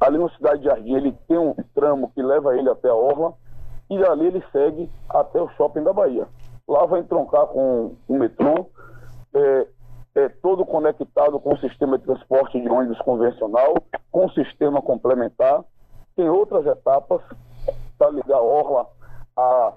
ali 0.00 0.18
na 0.18 0.28
cidade 0.30 0.60
de 0.60 0.66
Jardim, 0.66 0.94
ele 0.94 1.12
tem 1.26 1.38
um 1.38 1.54
tramo 1.74 2.10
que 2.14 2.22
leva 2.22 2.56
ele 2.56 2.68
até 2.68 2.88
a 2.88 2.94
Orla. 2.94 3.34
E 3.90 3.98
dali 3.98 4.26
ele 4.26 4.42
segue 4.52 4.90
até 5.08 5.40
o 5.40 5.48
shopping 5.50 5.82
da 5.82 5.92
Bahia. 5.92 6.26
Lá 6.66 6.86
vai 6.86 7.00
entroncar 7.00 7.46
com 7.48 7.94
o 8.08 8.18
metrô. 8.18 8.70
É, 9.34 9.66
é, 10.14 10.28
todo 10.28 10.64
conectado 10.64 11.38
com 11.40 11.54
o 11.54 11.58
sistema 11.58 11.98
de 11.98 12.04
transporte 12.04 12.60
de 12.60 12.68
ônibus 12.68 12.98
convencional, 13.00 13.74
com 14.10 14.26
o 14.26 14.32
sistema 14.32 14.82
complementar. 14.82 15.64
Tem 16.14 16.28
outras 16.28 16.66
etapas 16.66 17.22
para 17.98 18.10
ligar 18.10 18.36
a 18.36 18.42
Orla 18.42 18.86
a, 19.36 19.72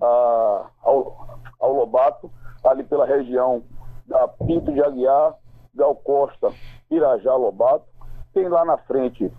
a, 0.00 0.66
ao, 0.82 1.38
ao 1.60 1.72
Lobato, 1.72 2.30
ali 2.64 2.82
pela 2.82 3.06
região 3.06 3.62
da 4.06 4.26
Pinto 4.28 4.72
de 4.72 4.82
Aguiar, 4.82 5.34
Gal 5.74 5.94
Costa, 5.96 6.52
Irajá, 6.90 7.34
Lobato. 7.34 7.84
Tem 8.36 8.48
lá 8.50 8.66
na 8.66 8.76
frente 8.76 9.32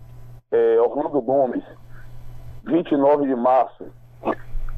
é, 0.50 0.80
Orlando 0.80 1.22
Gomes, 1.22 1.62
29 2.64 3.28
de 3.28 3.36
março, 3.36 3.86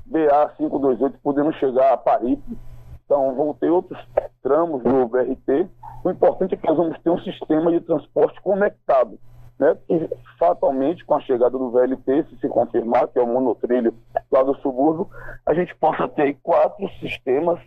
BA 0.05 0.53
528, 0.59 1.19
podendo 1.23 1.51
chegar 1.55 1.95
a 1.95 1.97
Paripe 1.97 2.59
então, 3.07 3.35
vão 3.35 3.55
ter 3.55 3.71
outros 3.71 3.99
tramos 4.43 4.85
no 4.85 5.09
BRT. 5.09 5.67
O 6.05 6.11
importante 6.11 6.55
é 6.55 6.57
que 6.59 6.69
nós 6.69 6.77
vamos 6.77 6.99
ter 7.01 7.09
um 7.09 7.19
sistema 7.21 7.73
de 7.73 7.81
transporte 7.81 8.39
conectado. 8.43 9.19
Né? 9.59 9.75
E, 9.89 10.09
fatalmente, 10.39 11.03
com 11.05 11.15
a 11.15 11.21
chegada 11.21 11.59
do 11.59 11.71
VLT, 11.71 12.27
se 12.29 12.37
se 12.37 12.49
confirmar 12.49 13.09
que 13.09 13.19
é 13.19 13.23
o 13.23 13.27
monotrilho 13.27 13.95
lá 14.31 14.43
do 14.43 14.55
subúrbio, 14.59 15.09
a 15.47 15.55
gente 15.55 15.75
possa 15.77 16.07
ter 16.07 16.37
quatro 16.43 16.87
sistemas 17.01 17.59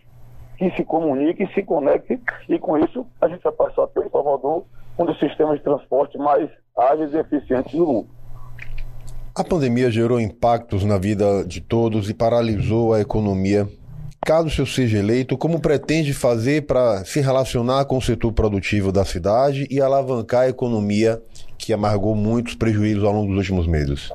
que 0.56 0.70
se 0.76 0.84
comuniquem, 0.84 1.46
se 1.52 1.64
conectem, 1.64 2.22
e 2.48 2.60
com 2.60 2.78
isso 2.78 3.04
a 3.20 3.26
gente 3.26 3.42
vai 3.42 3.52
passar 3.52 3.88
em 3.98 4.08
Salvador 4.08 4.64
um 4.98 5.04
dos 5.04 5.18
sistemas 5.18 5.58
de 5.58 5.64
transporte 5.64 6.16
mais 6.18 6.48
ágeis 6.76 7.12
e 7.12 7.18
eficientes 7.18 7.72
do 7.72 7.86
mundo. 7.86 8.08
A 9.36 9.42
pandemia 9.42 9.90
gerou 9.90 10.20
impactos 10.20 10.84
na 10.84 10.96
vida 10.96 11.44
de 11.44 11.60
todos 11.60 12.08
e 12.08 12.14
paralisou 12.14 12.94
a 12.94 13.00
economia 13.00 13.68
Caso 14.24 14.46
o 14.46 14.50
senhor 14.50 14.66
seja 14.66 14.98
eleito, 14.98 15.36
como 15.36 15.60
pretende 15.60 16.14
fazer 16.14 16.66
para 16.66 17.04
se 17.04 17.20
relacionar 17.20 17.84
com 17.84 17.98
o 17.98 18.00
setor 18.00 18.32
produtivo 18.32 18.90
da 18.90 19.04
cidade 19.04 19.66
e 19.70 19.82
alavancar 19.82 20.44
a 20.44 20.48
economia 20.48 21.22
que 21.58 21.74
amargou 21.74 22.14
muitos 22.14 22.54
prejuízos 22.54 23.04
ao 23.04 23.12
longo 23.12 23.28
dos 23.28 23.36
últimos 23.36 23.66
meses? 23.66 24.10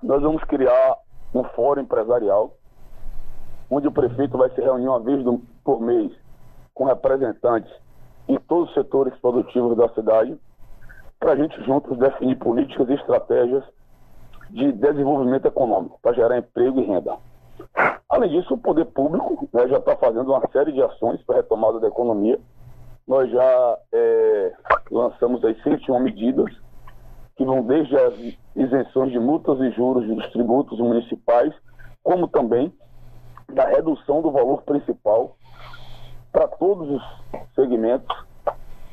Nós 0.00 0.22
vamos 0.22 0.44
criar 0.44 0.96
um 1.34 1.42
fórum 1.42 1.82
empresarial, 1.82 2.54
onde 3.68 3.88
o 3.88 3.92
prefeito 3.92 4.38
vai 4.38 4.50
se 4.50 4.60
reunir 4.60 4.86
uma 4.86 5.00
vez 5.00 5.20
por 5.64 5.80
mês 5.80 6.12
com 6.72 6.84
representantes 6.84 7.72
em 8.28 8.38
todos 8.40 8.68
os 8.68 8.74
setores 8.74 9.14
produtivos 9.20 9.76
da 9.76 9.88
cidade, 9.90 10.38
para 11.18 11.32
a 11.32 11.36
gente 11.36 11.60
juntos 11.64 11.98
definir 11.98 12.36
políticas 12.36 12.88
e 12.88 12.94
estratégias 12.94 13.64
de 14.50 14.72
desenvolvimento 14.72 15.46
econômico, 15.46 15.98
para 16.00 16.14
gerar 16.14 16.38
emprego 16.38 16.80
e 16.80 16.84
renda. 16.84 17.16
Além 18.08 18.30
disso, 18.30 18.54
o 18.54 18.58
poder 18.58 18.86
público 18.86 19.48
né, 19.52 19.68
já 19.68 19.78
está 19.78 19.96
fazendo 19.96 20.30
uma 20.32 20.46
série 20.52 20.72
de 20.72 20.82
ações 20.82 21.20
para 21.22 21.36
a 21.36 21.38
retomada 21.38 21.80
da 21.80 21.88
economia. 21.88 22.38
Nós 23.06 23.30
já 23.30 23.78
é, 23.92 24.52
lançamos 24.90 25.44
as 25.44 25.60
101 25.62 25.98
medidas 26.00 26.54
que 27.36 27.44
vão 27.44 27.62
desde 27.62 27.96
as 27.96 28.14
isenções 28.56 29.12
de 29.12 29.18
multas 29.18 29.60
e 29.60 29.70
juros 29.70 30.06
dos 30.06 30.30
tributos 30.32 30.78
municipais, 30.78 31.54
como 32.02 32.26
também 32.28 32.72
da 33.52 33.66
redução 33.66 34.20
do 34.20 34.30
valor 34.30 34.62
principal 34.62 35.36
para 36.38 36.46
todos 36.46 36.88
os 36.88 37.02
segmentos. 37.56 38.16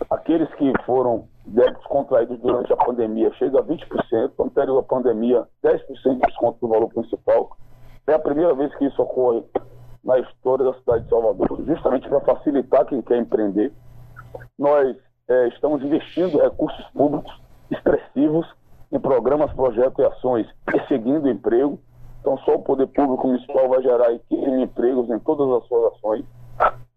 Aqueles 0.09 0.51
que 0.55 0.73
foram 0.83 1.27
débitos 1.45 1.85
contraídos 1.85 2.39
durante 2.39 2.73
a 2.73 2.75
pandemia 2.75 3.31
chega 3.35 3.59
a 3.59 3.63
20%, 3.63 4.31
anterior 4.39 4.79
à 4.79 4.83
pandemia, 4.83 5.43
10% 5.63 5.79
de 5.85 6.19
desconto 6.21 6.57
do 6.59 6.67
valor 6.67 6.89
principal. 6.89 7.55
É 8.07 8.13
a 8.13 8.19
primeira 8.19 8.55
vez 8.55 8.73
que 8.75 8.85
isso 8.85 8.99
ocorre 8.99 9.43
na 10.03 10.17
história 10.19 10.65
da 10.65 10.73
cidade 10.73 11.03
de 11.03 11.09
Salvador, 11.09 11.63
justamente 11.67 12.09
para 12.09 12.19
facilitar 12.21 12.85
quem 12.87 13.03
quer 13.03 13.17
empreender. 13.17 13.71
Nós 14.57 14.97
é, 15.27 15.47
estamos 15.49 15.83
investindo 15.83 16.41
recursos 16.41 16.85
públicos 16.95 17.31
expressivos 17.69 18.47
em 18.91 18.99
programas, 18.99 19.53
projetos 19.53 19.99
e 19.99 20.03
ações 20.03 20.47
perseguindo 20.65 21.29
emprego. 21.29 21.79
Então, 22.21 22.39
só 22.39 22.55
o 22.55 22.63
poder 22.63 22.87
público 22.87 23.27
municipal 23.27 23.69
vai 23.69 23.83
gerar 23.83 24.11
empregos 24.31 25.11
em 25.11 25.19
todas 25.19 25.61
as 25.61 25.67
suas 25.67 25.93
ações. 25.93 26.25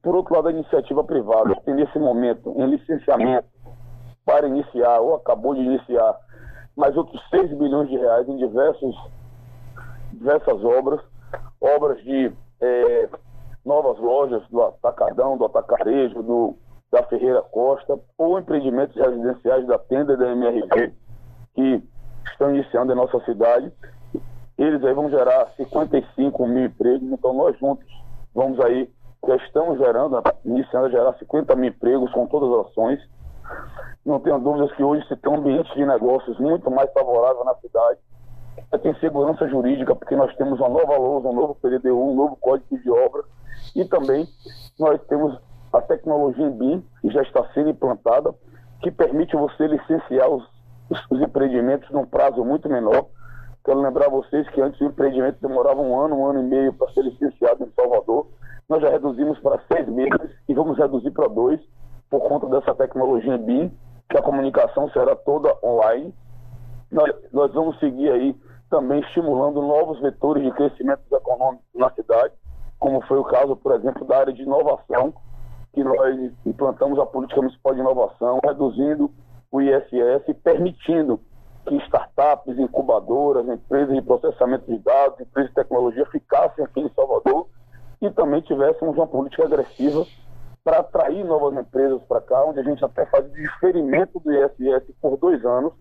Por 0.08 0.16
outro 0.16 0.34
lado, 0.34 0.48
a 0.48 0.52
iniciativa 0.52 1.04
privada 1.04 1.54
tem 1.66 1.74
nesse 1.74 1.98
momento 1.98 2.54
em 2.56 2.64
licenciamento 2.64 3.46
para 4.24 4.48
iniciar 4.48 5.00
ou 5.00 5.16
acabou 5.16 5.54
de 5.54 5.60
iniciar 5.60 6.16
mais 6.74 6.96
outros 6.96 7.20
6 7.28 7.52
bilhões 7.58 7.90
de 7.90 7.98
reais 7.98 8.26
em 8.26 8.38
diversos 8.38 8.96
diversas 10.10 10.64
obras, 10.64 10.98
obras 11.60 12.02
de 12.02 12.32
é, 12.58 13.08
novas 13.62 13.98
lojas 13.98 14.42
do 14.48 14.62
Atacadão, 14.62 15.36
do 15.36 15.44
Atacarejo, 15.44 16.22
do, 16.22 16.56
da 16.90 17.02
Ferreira 17.02 17.42
Costa, 17.42 18.00
ou 18.16 18.38
empreendimentos 18.38 18.96
residenciais 18.96 19.66
da 19.66 19.78
tenda 19.78 20.16
da 20.16 20.32
MRV, 20.32 20.90
que 21.54 21.82
estão 22.30 22.54
iniciando 22.54 22.94
em 22.94 22.96
nossa 22.96 23.20
cidade. 23.26 23.70
Eles 24.56 24.82
aí 24.82 24.94
vão 24.94 25.10
gerar 25.10 25.52
55 25.54 26.46
mil 26.46 26.64
empregos, 26.64 27.12
então 27.12 27.34
nós 27.34 27.58
juntos 27.58 27.86
vamos 28.34 28.60
aí, 28.60 28.88
já 29.26 29.36
estamos 29.36 29.78
gerando, 29.78 30.22
iniciando 30.44 30.86
a 30.86 30.90
gerar 30.90 31.14
50 31.14 31.54
mil 31.56 31.70
empregos 31.70 32.10
com 32.12 32.26
todas 32.26 32.50
as 32.60 32.70
ações. 32.70 33.00
Não 34.04 34.20
tenho 34.20 34.38
dúvidas 34.38 34.72
que 34.72 34.82
hoje 34.82 35.06
se 35.06 35.16
tem 35.16 35.32
um 35.32 35.36
ambiente 35.36 35.74
de 35.74 35.84
negócios 35.84 36.38
muito 36.38 36.70
mais 36.70 36.92
favorável 36.92 37.44
na 37.44 37.54
cidade 37.56 37.98
tem 38.76 38.94
segurança 38.96 39.48
jurídica, 39.48 39.94
porque 39.94 40.16
nós 40.16 40.34
temos 40.36 40.58
uma 40.60 40.68
nova 40.68 40.96
lousa, 40.96 41.28
um 41.28 41.32
novo 41.32 41.54
PDDU, 41.54 42.10
um 42.10 42.14
novo 42.14 42.36
Código 42.36 42.78
de 42.78 42.90
Obra, 42.90 43.22
e 43.74 43.84
também 43.84 44.26
nós 44.78 45.00
temos 45.08 45.38
a 45.72 45.80
tecnologia 45.80 46.50
BIM, 46.50 46.84
que 47.00 47.10
já 47.10 47.22
está 47.22 47.46
sendo 47.54 47.70
implantada, 47.70 48.34
que 48.82 48.90
permite 48.90 49.36
você 49.36 49.66
licenciar 49.66 50.28
os, 50.28 50.44
os, 50.90 50.98
os 51.10 51.20
empreendimentos 51.20 51.90
num 51.90 52.04
prazo 52.04 52.44
muito 52.44 52.68
menor. 52.68 53.06
Quero 53.64 53.80
lembrar 53.80 54.08
vocês 54.08 54.48
que 54.50 54.60
antes 54.60 54.80
o 54.80 54.84
empreendimento 54.84 55.38
demorava 55.40 55.80
um 55.80 55.98
ano, 55.98 56.16
um 56.16 56.26
ano 56.26 56.40
e 56.40 56.42
meio 56.42 56.72
para 56.72 56.90
ser 56.92 57.02
licenciado 57.02 57.64
em 57.64 57.72
Salvador. 57.74 58.26
Nós 58.68 58.82
já 58.82 58.90
reduzimos 58.90 59.38
para 59.38 59.58
seis 59.72 59.88
meses 59.88 60.30
e 60.46 60.52
vamos 60.52 60.76
reduzir 60.76 61.10
para 61.10 61.26
dois, 61.26 61.58
por 62.10 62.20
conta 62.20 62.46
dessa 62.48 62.74
tecnologia 62.74 63.38
BIM, 63.38 63.72
que 64.10 64.18
a 64.18 64.22
comunicação 64.22 64.90
será 64.90 65.16
toda 65.16 65.56
online. 65.64 66.14
Nós, 66.92 67.10
nós 67.32 67.50
vamos 67.54 67.78
seguir 67.78 68.10
aí 68.10 68.36
também 68.68 69.00
estimulando 69.00 69.62
novos 69.62 69.98
vetores 70.00 70.42
de 70.44 70.50
crescimento 70.50 71.00
econômico 71.10 71.64
na 71.74 71.90
cidade, 71.92 72.34
como 72.78 73.00
foi 73.06 73.18
o 73.18 73.24
caso, 73.24 73.56
por 73.56 73.74
exemplo, 73.74 74.06
da 74.06 74.18
área 74.18 74.32
de 74.34 74.42
inovação, 74.42 75.14
que 75.72 75.82
nós 75.82 76.32
implantamos 76.44 76.98
a 76.98 77.06
política 77.06 77.40
municipal 77.40 77.72
de 77.72 77.80
inovação, 77.80 78.38
reduzindo 78.44 79.10
o 79.50 79.62
ISS 79.62 80.36
permitindo 80.44 81.18
que 81.66 81.74
startups, 81.84 82.58
incubadoras, 82.58 83.48
empresas 83.48 83.94
de 83.94 84.02
processamento 84.02 84.70
de 84.70 84.78
dados, 84.78 85.20
empresas 85.20 85.50
de 85.50 85.54
tecnologia 85.54 86.04
ficassem 86.06 86.62
aqui 86.62 86.80
em 86.80 86.90
Salvador 86.90 87.46
e 88.00 88.10
também 88.10 88.40
tivéssemos 88.42 88.96
uma 88.96 89.06
política 89.06 89.44
agressiva 89.44 90.06
para 90.64 90.80
atrair 90.80 91.24
novas 91.24 91.58
empresas 91.58 92.00
para 92.02 92.20
cá, 92.20 92.44
onde 92.44 92.60
a 92.60 92.62
gente 92.62 92.84
até 92.84 93.06
faz 93.06 93.30
diferimento 93.32 94.20
do 94.20 94.32
ISS 94.32 94.92
por 95.00 95.16
dois 95.16 95.44
anos, 95.44 95.72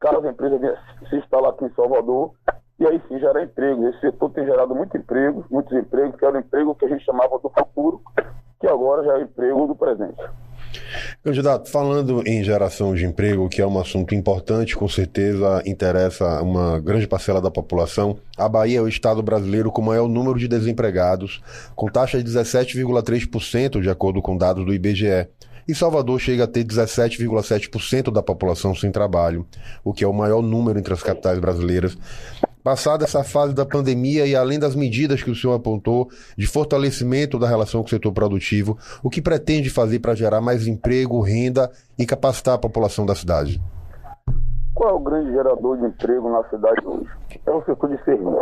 caso 0.00 0.26
a 0.26 0.30
empresa 0.30 0.58
venha 0.58 0.76
se 1.08 1.16
instalar 1.16 1.50
aqui 1.50 1.64
em 1.64 1.74
Salvador, 1.74 2.32
e 2.78 2.86
aí 2.86 3.00
sim 3.06 3.18
gerar 3.20 3.44
emprego. 3.44 3.86
Esse 3.86 4.00
setor 4.00 4.30
tem 4.30 4.44
gerado 4.44 4.74
muito 4.74 4.96
emprego, 4.96 5.44
muitos 5.48 5.72
empregos, 5.72 6.16
que 6.16 6.24
era 6.24 6.36
o 6.36 6.40
emprego 6.40 6.74
que 6.74 6.84
a 6.84 6.88
gente 6.88 7.04
chamava 7.04 7.38
do 7.38 7.48
futuro, 7.48 8.02
que 8.58 8.66
agora 8.66 9.04
já 9.04 9.12
é 9.12 9.18
o 9.18 9.22
emprego 9.22 9.66
do 9.68 9.76
presente. 9.76 10.20
Candidato, 11.22 11.70
falando 11.70 12.22
em 12.26 12.42
geração 12.42 12.94
de 12.94 13.04
emprego, 13.04 13.48
que 13.48 13.60
é 13.60 13.66
um 13.66 13.78
assunto 13.78 14.14
importante, 14.14 14.76
com 14.76 14.88
certeza 14.88 15.62
interessa 15.66 16.42
uma 16.42 16.80
grande 16.80 17.06
parcela 17.06 17.40
da 17.40 17.50
população, 17.50 18.18
a 18.36 18.48
Bahia 18.48 18.78
é 18.78 18.82
o 18.82 18.88
estado 18.88 19.22
brasileiro 19.22 19.70
com 19.70 19.82
maior 19.82 20.08
número 20.08 20.38
de 20.38 20.48
desempregados, 20.48 21.40
com 21.74 21.86
taxa 21.86 22.22
de 22.22 22.30
17,3%, 22.30 23.80
de 23.80 23.90
acordo 23.90 24.20
com 24.20 24.36
dados 24.36 24.64
do 24.64 24.74
IBGE 24.74 25.28
e 25.66 25.74
Salvador 25.74 26.18
chega 26.18 26.44
a 26.44 26.46
ter 26.46 26.64
17,7% 26.64 28.12
da 28.12 28.22
população 28.22 28.74
sem 28.74 28.90
trabalho, 28.90 29.46
o 29.84 29.92
que 29.92 30.02
é 30.02 30.08
o 30.08 30.12
maior 30.12 30.42
número 30.42 30.78
entre 30.78 30.92
as 30.92 31.02
capitais 31.02 31.38
brasileiras. 31.38 31.96
Passada 32.62 33.04
essa 33.04 33.24
fase 33.24 33.54
da 33.54 33.66
pandemia 33.66 34.26
e 34.26 34.36
além 34.36 34.58
das 34.58 34.74
medidas 34.74 35.22
que 35.22 35.30
o 35.30 35.34
senhor 35.34 35.54
apontou 35.54 36.08
de 36.36 36.46
fortalecimento 36.46 37.38
da 37.38 37.48
relação 37.48 37.80
com 37.80 37.86
o 37.86 37.90
setor 37.90 38.12
produtivo, 38.12 38.78
o 39.02 39.10
que 39.10 39.20
pretende 39.20 39.68
fazer 39.68 39.98
para 39.98 40.14
gerar 40.14 40.40
mais 40.40 40.66
emprego, 40.66 41.20
renda 41.20 41.70
e 41.98 42.06
capacitar 42.06 42.54
a 42.54 42.58
população 42.58 43.04
da 43.04 43.14
cidade? 43.14 43.60
Qual 44.74 44.90
é 44.90 44.92
o 44.92 45.00
grande 45.00 45.32
gerador 45.32 45.76
de 45.78 45.86
emprego 45.86 46.30
na 46.30 46.42
cidade 46.48 46.86
hoje? 46.86 47.10
É 47.44 47.50
o 47.50 47.64
setor 47.64 47.90
de 47.90 48.04
serviço. 48.04 48.36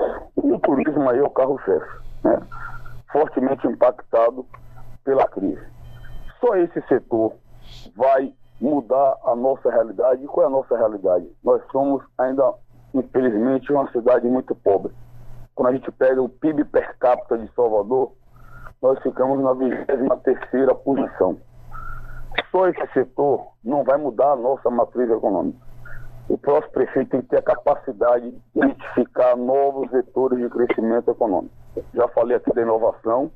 E 0.45 0.53
o 0.53 0.59
turismo 0.61 1.09
aí 1.11 1.19
é 1.19 1.23
o 1.23 1.31
carro-chefe, 1.31 1.87
né? 2.23 2.41
fortemente 3.13 3.67
impactado 3.67 4.47
pela 5.05 5.27
crise. 5.29 5.63
Só 6.41 6.57
esse 6.57 6.81
setor 6.89 7.35
vai 7.97 8.33
mudar 8.61 9.17
a 9.25 9.35
nossa 9.35 9.71
realidade. 9.71 10.25
E 10.25 10.27
qual 10.27 10.45
é 10.45 10.47
a 10.47 10.51
nossa 10.51 10.77
realidade? 10.77 11.27
Nós 11.43 11.63
somos 11.73 12.03
ainda, 12.19 12.53
infelizmente, 12.95 13.73
uma 13.73 13.91
cidade 13.91 14.27
muito 14.29 14.55
pobre. 14.55 14.93
Quando 15.55 15.69
a 15.69 15.73
gente 15.73 15.91
pega 15.93 16.23
o 16.23 16.29
PIB 16.29 16.65
per 16.65 16.97
capita 16.99 17.39
de 17.39 17.53
Salvador, 17.55 18.13
nós 18.81 18.99
ficamos 19.03 19.41
na 19.43 19.53
23 19.53 20.73
posição. 20.85 21.39
Só 22.51 22.69
esse 22.69 22.93
setor 22.93 23.49
não 23.63 23.85
vai 23.85 23.99
mudar 23.99 24.33
a 24.33 24.37
nossa 24.37 24.71
matriz 24.71 25.11
econômica. 25.11 25.59
O 26.29 26.39
próximo 26.39 26.73
prefeito 26.73 27.11
tem 27.11 27.23
que 27.23 27.29
ter 27.29 27.39
a 27.39 27.43
capacidade 27.43 28.31
de 28.31 28.41
identificar 28.55 29.37
novos 29.37 29.91
vetores 29.91 30.39
de 30.39 30.49
crescimento 30.49 31.11
econômico. 31.11 31.55
Já 31.93 32.09
falei 32.09 32.37
aqui 32.37 32.53
da 32.55 32.63
inovação 32.63 33.31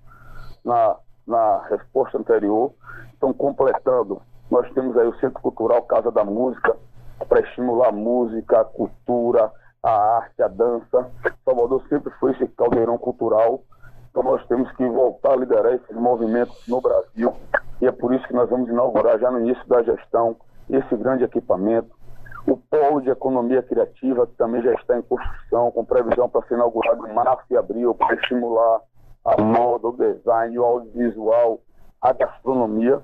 na, 0.65 0.97
na 1.27 1.67
resposta 1.69 2.19
anterior. 2.19 2.73
Estão 3.13 3.33
completando 3.33 4.23
nós 4.51 4.71
temos 4.73 4.97
aí 4.97 5.07
o 5.07 5.19
Centro 5.19 5.41
Cultural 5.41 5.83
Casa 5.83 6.11
da 6.11 6.25
Música, 6.25 6.77
para 7.25 7.41
estimular 7.41 7.89
a 7.89 7.93
música, 7.93 8.61
a 8.61 8.65
cultura, 8.65 9.51
a 9.83 10.17
arte, 10.17 10.43
a 10.43 10.49
dança. 10.49 11.11
Salvador 11.45 11.83
sempre 11.89 12.13
foi 12.19 12.33
esse 12.33 12.47
caldeirão 12.49 12.97
cultural. 12.99 13.63
Então 14.11 14.23
nós 14.23 14.47
temos 14.47 14.71
que 14.73 14.87
voltar 14.89 15.33
a 15.33 15.37
liderar 15.37 15.75
esses 15.75 15.97
movimentos 15.97 16.57
no 16.69 16.81
Brasil. 16.81 17.35
E 17.81 17.87
é 17.87 17.93
por 17.93 18.15
isso 18.15 18.27
que 18.27 18.33
nós 18.33 18.49
vamos 18.49 18.69
inaugurar 18.69 19.19
já 19.19 19.31
no 19.31 19.41
início 19.41 19.67
da 19.69 19.83
gestão 19.83 20.37
esse 20.71 20.97
grande 20.97 21.25
equipamento. 21.25 21.91
O 22.47 22.57
polo 22.57 23.01
de 23.01 23.11
economia 23.11 23.63
criativa, 23.63 24.27
que 24.27 24.35
também 24.35 24.63
já 24.63 24.73
está 24.75 24.99
em 24.99 25.03
construção, 25.03 25.71
com 25.71 25.85
previsão 25.85 26.29
para 26.29 26.47
ser 26.47 26.55
inaugurado 26.55 27.07
em 27.09 27.13
março 27.13 27.45
e 27.51 27.57
abril, 27.57 27.95
para 27.95 28.15
estimular 28.15 28.81
a 29.25 29.43
moda, 29.43 29.89
o 29.89 29.97
design, 29.97 30.59
o 30.59 30.65
audiovisual, 30.65 31.61
a 32.01 32.13
gastronomia. 32.13 33.01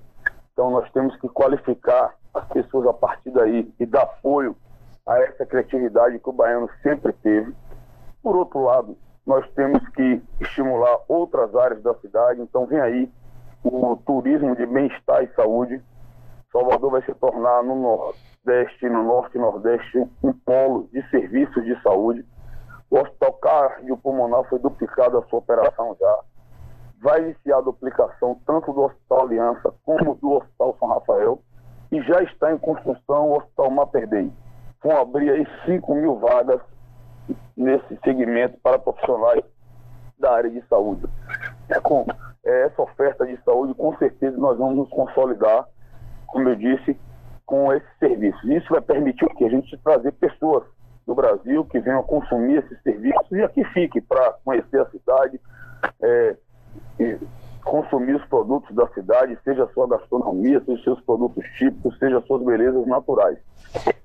Então 0.52 0.70
nós 0.70 0.90
temos 0.92 1.16
que 1.16 1.28
qualificar 1.28 2.14
as 2.34 2.46
pessoas 2.48 2.86
a 2.86 2.92
partir 2.92 3.30
daí 3.30 3.72
e 3.78 3.86
dar 3.86 4.02
apoio 4.02 4.56
a 5.06 5.18
essa 5.20 5.44
criatividade 5.44 6.18
que 6.18 6.28
o 6.28 6.32
baiano 6.32 6.68
sempre 6.82 7.12
teve. 7.12 7.54
Por 8.22 8.36
outro 8.36 8.62
lado, 8.62 8.96
nós 9.26 9.48
temos 9.52 9.86
que 9.90 10.22
estimular 10.40 10.98
outras 11.08 11.54
áreas 11.54 11.82
da 11.82 11.94
cidade. 11.94 12.40
Então 12.40 12.66
vem 12.66 12.80
aí 12.80 13.10
o 13.64 13.96
turismo 13.96 14.54
de 14.56 14.66
bem-estar 14.66 15.22
e 15.22 15.34
saúde. 15.34 15.82
Salvador 16.52 16.90
vai 16.90 17.02
se 17.02 17.14
tornar 17.14 17.62
no 17.62 17.74
Nordeste, 17.76 18.88
no 18.88 19.02
Norte 19.02 19.36
e 19.36 19.40
Nordeste, 19.40 20.08
um 20.22 20.32
polo 20.32 20.88
de 20.92 21.02
serviços 21.10 21.64
de 21.64 21.80
saúde. 21.82 22.24
O 22.90 22.98
Hospital 22.98 23.32
Cardiopulmonar 23.34 24.44
foi 24.48 24.58
duplicado 24.58 25.18
a 25.18 25.22
sua 25.26 25.38
operação 25.38 25.96
já 25.98 26.20
vai 27.00 27.22
iniciar 27.22 27.58
a 27.58 27.62
duplicação 27.62 28.38
tanto 28.46 28.72
do 28.72 28.82
Hospital 28.82 29.22
Aliança 29.22 29.74
como 29.84 30.14
do 30.16 30.32
Hospital 30.32 30.76
São 30.78 30.88
Rafael 30.88 31.42
e 31.90 32.00
já 32.02 32.22
está 32.22 32.52
em 32.52 32.58
construção 32.58 33.30
o 33.30 33.36
Hospital 33.36 33.70
Maperdei. 33.70 34.32
Vão 34.82 34.96
abrir 34.96 35.30
aí 35.30 35.46
5 35.66 35.94
mil 35.94 36.18
vagas 36.18 36.60
nesse 37.56 37.98
segmento 38.04 38.58
para 38.62 38.78
profissionais 38.78 39.42
da 40.18 40.32
área 40.32 40.50
de 40.50 40.62
saúde. 40.68 41.06
É 41.68 41.80
com 41.80 42.06
é, 42.44 42.66
essa 42.66 42.82
oferta 42.82 43.26
de 43.26 43.36
saúde, 43.44 43.74
com 43.74 43.96
certeza 43.96 44.36
nós 44.36 44.56
vamos 44.58 44.76
nos 44.76 44.90
consolidar, 44.90 45.66
como 46.26 46.48
eu 46.48 46.56
disse, 46.56 46.98
com 47.44 47.72
esses 47.72 47.98
serviços. 47.98 48.42
Isso 48.44 48.68
vai 48.70 48.80
permitir 48.80 49.26
que? 49.34 49.44
A 49.44 49.50
gente 49.50 49.76
trazer 49.78 50.12
pessoas 50.12 50.64
do 51.06 51.14
Brasil 51.14 51.64
que 51.64 51.80
venham 51.80 52.02
consumir 52.02 52.58
esses 52.58 52.80
serviços 52.82 53.32
e 53.32 53.42
aqui 53.42 53.64
fique 53.64 54.00
para 54.00 54.34
conhecer 54.44 54.80
a 54.80 54.90
cidade, 54.90 55.40
é, 56.00 56.36
consumir 57.64 58.16
os 58.16 58.24
produtos 58.26 58.74
da 58.74 58.86
cidade, 58.88 59.38
seja 59.44 59.68
sua 59.74 59.86
gastronomia, 59.86 60.62
seja 60.64 60.82
seus 60.82 61.00
produtos 61.02 61.44
típicos, 61.58 61.98
seja 61.98 62.18
as 62.18 62.26
suas 62.26 62.42
belezas 62.42 62.86
naturais. 62.86 63.38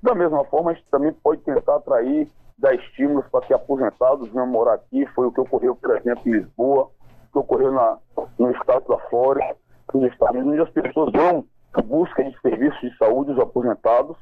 Da 0.01 0.13
mesma 0.13 0.43
forma, 0.45 0.71
a 0.71 0.73
gente 0.73 0.87
também 0.89 1.11
pode 1.11 1.41
tentar 1.41 1.75
atrair, 1.75 2.29
dar 2.57 2.73
estímulos 2.75 3.25
para 3.27 3.45
que 3.45 3.53
aposentados 3.53 4.29
venham 4.29 4.47
morar 4.47 4.75
aqui. 4.75 5.05
Foi 5.07 5.27
o 5.27 5.31
que 5.31 5.41
ocorreu, 5.41 5.75
por 5.75 5.95
exemplo, 5.97 6.21
em 6.25 6.31
Lisboa, 6.31 6.83
o 6.83 7.31
que 7.31 7.39
ocorreu 7.39 7.71
na, 7.71 7.97
no 8.37 8.51
estado 8.51 8.87
da 8.87 8.97
Flórida, 9.09 9.55
nos 9.93 10.11
Estados 10.11 10.35
Unidos, 10.35 10.53
onde 10.53 10.61
as 10.61 10.69
pessoas 10.69 11.11
vão 11.11 11.45
em 11.77 11.81
busca 11.81 12.23
de 12.23 12.39
serviços 12.41 12.79
de 12.79 12.97
saúde, 12.97 13.31
os 13.31 13.39
aposentados, 13.39 14.17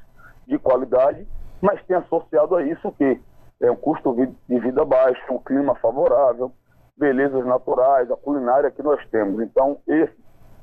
de 0.47 0.57
qualidade, 0.57 1.27
mas 1.61 1.81
tem 1.85 1.95
associado 1.95 2.55
a 2.55 2.63
isso 2.63 2.87
o 2.87 2.91
quê? 2.91 3.19
É 3.61 3.71
um 3.71 3.75
custo 3.75 4.13
de 4.47 4.59
vida 4.59 4.83
baixo, 4.83 5.21
um 5.31 5.39
clima 5.39 5.75
favorável, 5.75 6.51
belezas 6.97 7.45
naturais, 7.45 8.09
a 8.11 8.15
culinária 8.15 8.71
que 8.71 8.83
nós 8.83 9.03
temos. 9.09 9.41
Então, 9.41 9.79
esse 9.87 10.15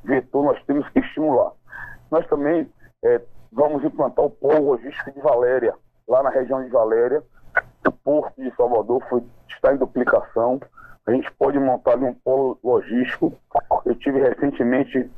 vetor 0.04 0.44
nós 0.44 0.62
temos 0.64 0.88
que 0.90 1.00
estimular. 1.00 1.52
Nós 2.10 2.26
também 2.26 2.70
é, 3.04 3.20
vamos 3.52 3.84
implantar 3.84 4.24
o 4.24 4.30
polo 4.30 4.72
logístico 4.72 5.12
de 5.12 5.20
Valéria, 5.20 5.74
lá 6.08 6.22
na 6.22 6.30
região 6.30 6.62
de 6.62 6.70
Valéria. 6.70 7.22
O 7.86 7.92
porto 7.92 8.40
de 8.40 8.54
Salvador 8.56 9.02
foi, 9.08 9.22
está 9.48 9.72
em 9.72 9.76
duplicação. 9.76 10.60
A 11.06 11.12
gente 11.12 11.30
pode 11.32 11.58
montar 11.58 11.92
ali 11.92 12.04
um 12.04 12.14
polo 12.14 12.58
logístico. 12.62 13.32
Eu 13.84 13.94
tive 13.96 14.20
recentemente 14.20 15.10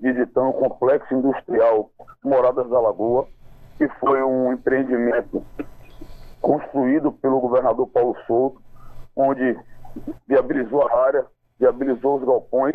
visitando 0.00 0.48
o 0.48 0.54
complexo 0.54 1.14
industrial 1.14 1.90
Moradas 2.24 2.68
da 2.68 2.80
Lagoa, 2.80 3.28
que 3.78 3.88
foi 4.00 4.22
um 4.22 4.52
empreendimento 4.52 5.44
construído 6.40 7.12
pelo 7.12 7.40
governador 7.40 7.86
Paulo 7.88 8.16
Souto, 8.26 8.60
onde 9.14 9.56
viabilizou 10.26 10.86
a 10.86 11.06
área, 11.06 11.26
viabilizou 11.58 12.18
os 12.18 12.24
galpões 12.24 12.74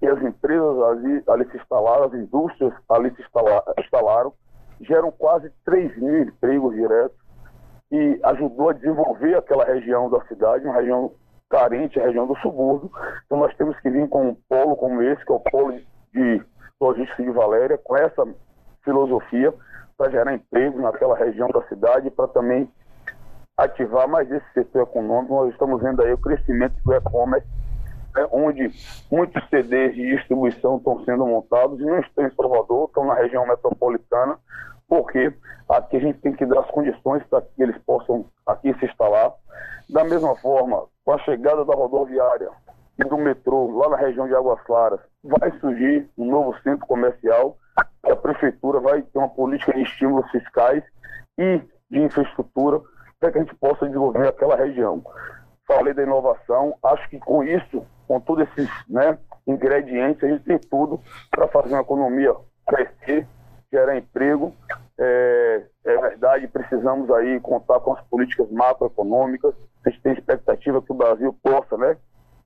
e 0.00 0.06
as 0.06 0.22
empresas 0.22 0.82
ali, 0.82 1.22
ali 1.28 1.50
se 1.50 1.56
instalaram, 1.56 2.04
as 2.04 2.14
indústrias 2.14 2.72
ali 2.88 3.14
se 3.14 3.22
instalaram, 3.78 4.32
geram 4.80 5.10
quase 5.10 5.50
3 5.64 5.96
mil 5.98 6.22
empregos 6.22 6.74
diretos 6.74 7.16
e 7.90 8.20
ajudou 8.22 8.70
a 8.70 8.74
desenvolver 8.74 9.36
aquela 9.36 9.64
região 9.64 10.10
da 10.10 10.20
cidade, 10.26 10.64
uma 10.64 10.74
região 10.74 11.12
carente, 11.48 11.98
a 11.98 12.04
região 12.04 12.26
do 12.26 12.36
subúrbio. 12.36 12.90
Então 13.26 13.38
nós 13.38 13.54
temos 13.56 13.78
que 13.80 13.90
vir 13.90 14.08
com 14.08 14.28
um 14.28 14.36
polo 14.48 14.76
como 14.76 15.02
esse, 15.02 15.24
que 15.24 15.32
é 15.32 15.34
o 15.34 15.40
polo 15.40 15.72
de 16.12 16.42
logística 16.80 17.22
de 17.22 17.30
Valéria, 17.30 17.78
com 17.78 17.96
essa 17.96 18.26
filosofia 18.84 19.52
para 19.96 20.10
gerar 20.10 20.32
empregos 20.32 20.80
naquela 20.80 21.16
região 21.16 21.48
da 21.48 21.62
cidade, 21.62 22.10
para 22.10 22.28
também 22.28 22.70
ativar 23.58 24.08
mais 24.08 24.30
esse 24.30 24.52
setor 24.54 24.84
econômico. 24.84 25.34
Nós 25.34 25.52
estamos 25.52 25.82
vendo 25.82 26.00
aí 26.00 26.12
o 26.12 26.18
crescimento 26.18 26.76
do 26.84 26.94
e-commerce, 26.94 27.46
né, 28.14 28.26
onde 28.30 28.70
muitos 29.10 29.46
CDs 29.48 29.94
de 29.96 30.16
distribuição 30.16 30.78
estão 30.78 31.04
sendo 31.04 31.26
montados 31.26 31.80
e 31.80 31.84
não 31.84 31.98
estão 31.98 32.24
em 32.24 32.30
Salvador, 32.30 32.86
estão 32.86 33.04
na 33.04 33.14
região 33.14 33.44
metropolitana, 33.46 34.38
porque 34.88 35.34
aqui 35.68 35.96
a 35.96 36.00
gente 36.00 36.20
tem 36.20 36.32
que 36.32 36.46
dar 36.46 36.60
as 36.60 36.70
condições 36.70 37.22
para 37.24 37.42
que 37.42 37.60
eles 37.60 37.76
possam 37.84 38.24
aqui 38.46 38.72
se 38.78 38.86
instalar. 38.86 39.34
Da 39.90 40.04
mesma 40.04 40.36
forma, 40.36 40.84
com 41.04 41.12
a 41.12 41.18
chegada 41.18 41.64
da 41.64 41.74
rodoviária 41.74 42.50
e 42.98 43.04
do 43.04 43.18
metrô 43.18 43.76
lá 43.76 43.90
na 43.90 43.96
região 43.96 44.28
de 44.28 44.34
Águas 44.34 44.60
Claras, 44.62 45.00
vai 45.24 45.50
surgir 45.58 46.08
um 46.16 46.30
novo 46.30 46.56
centro 46.62 46.86
comercial. 46.86 47.56
A 48.04 48.14
prefeitura 48.14 48.80
vai 48.80 49.02
ter 49.02 49.18
uma 49.18 49.28
política 49.28 49.72
de 49.72 49.82
estímulos 49.82 50.30
fiscais 50.30 50.82
e 51.36 51.60
de 51.90 52.00
infraestrutura 52.00 52.80
para 53.20 53.32
que 53.32 53.38
a 53.38 53.42
gente 53.42 53.54
possa 53.56 53.86
desenvolver 53.86 54.28
aquela 54.28 54.56
região. 54.56 55.02
Falei 55.66 55.92
da 55.92 56.02
inovação, 56.02 56.74
acho 56.82 57.08
que 57.10 57.18
com 57.18 57.42
isso, 57.42 57.84
com 58.06 58.20
todos 58.20 58.48
esses 58.48 58.70
né, 58.88 59.18
ingredientes, 59.46 60.22
a 60.24 60.28
gente 60.28 60.44
tem 60.44 60.58
tudo 60.58 61.00
para 61.30 61.48
fazer 61.48 61.74
uma 61.74 61.82
economia 61.82 62.34
crescer, 62.66 63.26
gerar 63.70 63.96
emprego. 63.96 64.54
É, 64.98 65.62
é, 65.84 65.96
verdade, 65.98 66.48
precisamos 66.48 67.10
aí 67.10 67.38
contar 67.40 67.80
com 67.80 67.92
as 67.92 68.00
políticas 68.06 68.50
macroeconômicas. 68.50 69.54
A 69.84 69.90
gente 69.90 70.02
tem 70.02 70.12
expectativa 70.12 70.80
que 70.80 70.92
o 70.92 70.96
Brasil 70.96 71.36
possa 71.42 71.76
né, 71.76 71.96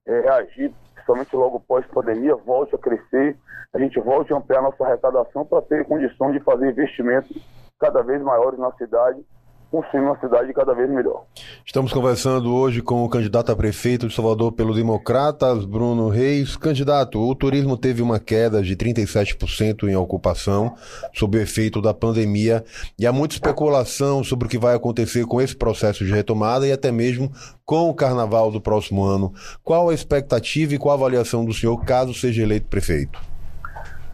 é, 0.07 0.21
reagir, 0.21 0.75
principalmente 0.95 1.37
logo 1.37 1.61
pós-pandemia, 1.61 2.35
volte 2.35 2.75
a 2.75 2.79
crescer, 2.79 3.37
a 3.73 3.79
gente 3.79 3.99
volte 4.01 4.33
a 4.33 4.37
ampliar 4.37 4.63
nossa 4.63 4.85
arrecadação 4.85 5.47
para 5.47 5.63
ter 5.63 5.85
condições 5.85 6.33
de 6.33 6.41
fazer 6.41 6.71
investimentos 6.71 7.37
cada 7.79 8.03
vez 8.03 8.21
maiores 8.21 8.59
na 8.59 8.73
cidade 8.73 9.25
construindo 9.73 10.05
uma 10.05 10.21
cidade 10.21 10.53
cada 10.53 10.75
vez 10.75 10.89
melhor. 10.91 11.25
Estamos 11.65 11.95
conversando 11.95 12.55
hoje 12.55 12.83
com 12.83 13.03
o 13.03 13.09
candidato 13.09 13.51
a 13.51 13.57
prefeito 13.57 14.07
de 14.07 14.15
Salvador 14.15 14.53
pelo 14.53 14.75
Democratas, 14.75 15.65
Bruno 15.65 16.11
Reis. 16.11 16.59
Candidato, 16.59 17.19
o 17.19 17.35
turismo 17.35 17.79
teve 17.79 18.03
uma 18.03 18.21
queda 18.21 18.63
de 18.63 18.77
37% 18.77 19.89
em 19.89 19.97
ocupação 19.97 20.75
sob 21.15 21.39
o 21.39 21.41
efeito 21.41 21.81
da 21.81 21.95
pandemia 21.95 22.63
e 22.99 23.07
há 23.07 23.13
muita 23.13 23.35
especulação 23.35 24.23
sobre 24.23 24.47
o 24.47 24.51
que 24.51 24.59
vai 24.59 24.77
acontecer 24.77 25.25
com 25.25 25.41
esse 25.41 25.57
processo 25.57 26.05
de 26.05 26.13
retomada 26.13 26.67
e 26.67 26.73
até 26.73 26.93
mesmo 26.93 27.31
com 27.65 27.89
o 27.89 27.95
carnaval 27.95 28.51
do 28.51 28.61
próximo 28.61 29.03
ano. 29.03 29.33
Qual 29.65 29.89
a 29.89 29.95
expectativa 29.95 30.75
e 30.75 30.79
qual 30.79 30.93
a 30.93 30.99
avaliação 30.99 31.47
do 31.47 31.55
senhor 31.55 31.83
caso 31.83 32.13
seja 32.13 32.43
eleito 32.43 32.69
prefeito? 32.69 33.19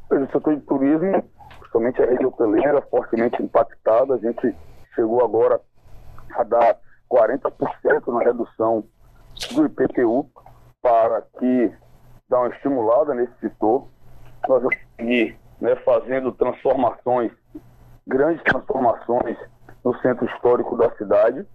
O 0.09 0.33
setor 0.33 0.55
de 0.55 0.62
turismo, 0.62 1.25
principalmente 1.59 2.01
a 2.01 2.07
rede 2.07 2.25
hoteleira, 2.25 2.81
fortemente 2.83 3.42
impactada. 3.42 4.14
A 4.14 4.18
gente 4.18 4.55
chegou 4.98 5.24
agora 5.24 5.61
a 6.34 6.42
dar 6.42 6.76
40% 7.08 8.12
na 8.12 8.24
redução 8.24 8.84
do 9.52 9.66
IPTU 9.66 10.28
para 10.82 11.22
que 11.38 11.72
dá 12.28 12.40
uma 12.40 12.48
estimulada 12.48 13.14
nesse 13.14 13.32
setor. 13.40 13.87
Nós 14.48 14.62
vamos 14.62 14.76
seguir 14.96 15.38
né, 15.61 15.76
fazendo 15.76 16.32
transformações, 16.32 17.30
grandes 18.06 18.42
transformações 18.42 19.38
no 19.84 19.96
centro 20.00 20.26
histórico 20.26 20.76
da 20.76 20.90
cidade, 20.96 21.46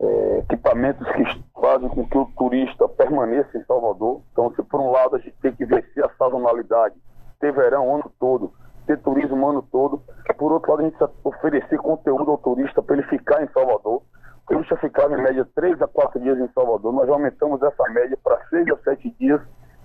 é, 0.00 0.38
equipamentos 0.38 1.06
que 1.12 1.44
fazem 1.60 1.88
com 1.88 2.08
que 2.08 2.16
o 2.16 2.26
turista 2.38 2.88
permaneça 2.88 3.58
em 3.58 3.64
Salvador. 3.64 4.22
Então, 4.32 4.52
se 4.54 4.62
por 4.62 4.80
um 4.80 4.90
lado 4.90 5.16
a 5.16 5.18
gente 5.18 5.36
tem 5.42 5.52
que 5.52 5.66
vencer 5.66 6.04
a 6.04 6.10
sazonalidade, 6.16 6.94
ter 7.38 7.52
verão 7.52 7.88
o 7.88 7.94
ano 7.96 8.12
todo, 8.18 8.52
ter 8.88 8.98
turismo 9.02 9.36
o 9.36 9.50
ano 9.50 9.62
todo. 9.70 10.02
Por 10.38 10.50
outro 10.50 10.70
lado, 10.72 10.80
a 10.80 10.84
gente 10.84 10.96
oferecer 11.22 11.76
conteúdo 11.78 12.30
ao 12.30 12.38
turista 12.38 12.82
para 12.82 12.96
ele 12.96 13.06
ficar 13.06 13.44
em 13.44 13.48
Salvador. 13.52 14.02
O 14.46 14.48
turista 14.48 14.76
ficava 14.78 15.14
em 15.14 15.22
média 15.22 15.46
3 15.54 15.82
a 15.82 15.86
4 15.86 16.18
dias 16.20 16.38
em 16.38 16.48
Salvador. 16.54 16.92
Nós 16.94 17.08
aumentamos 17.08 17.62
essa 17.62 17.84
média 17.90 18.18
para 18.24 18.40
6 18.48 18.66
a 18.70 18.76
7 18.78 19.14
dias 19.20 19.40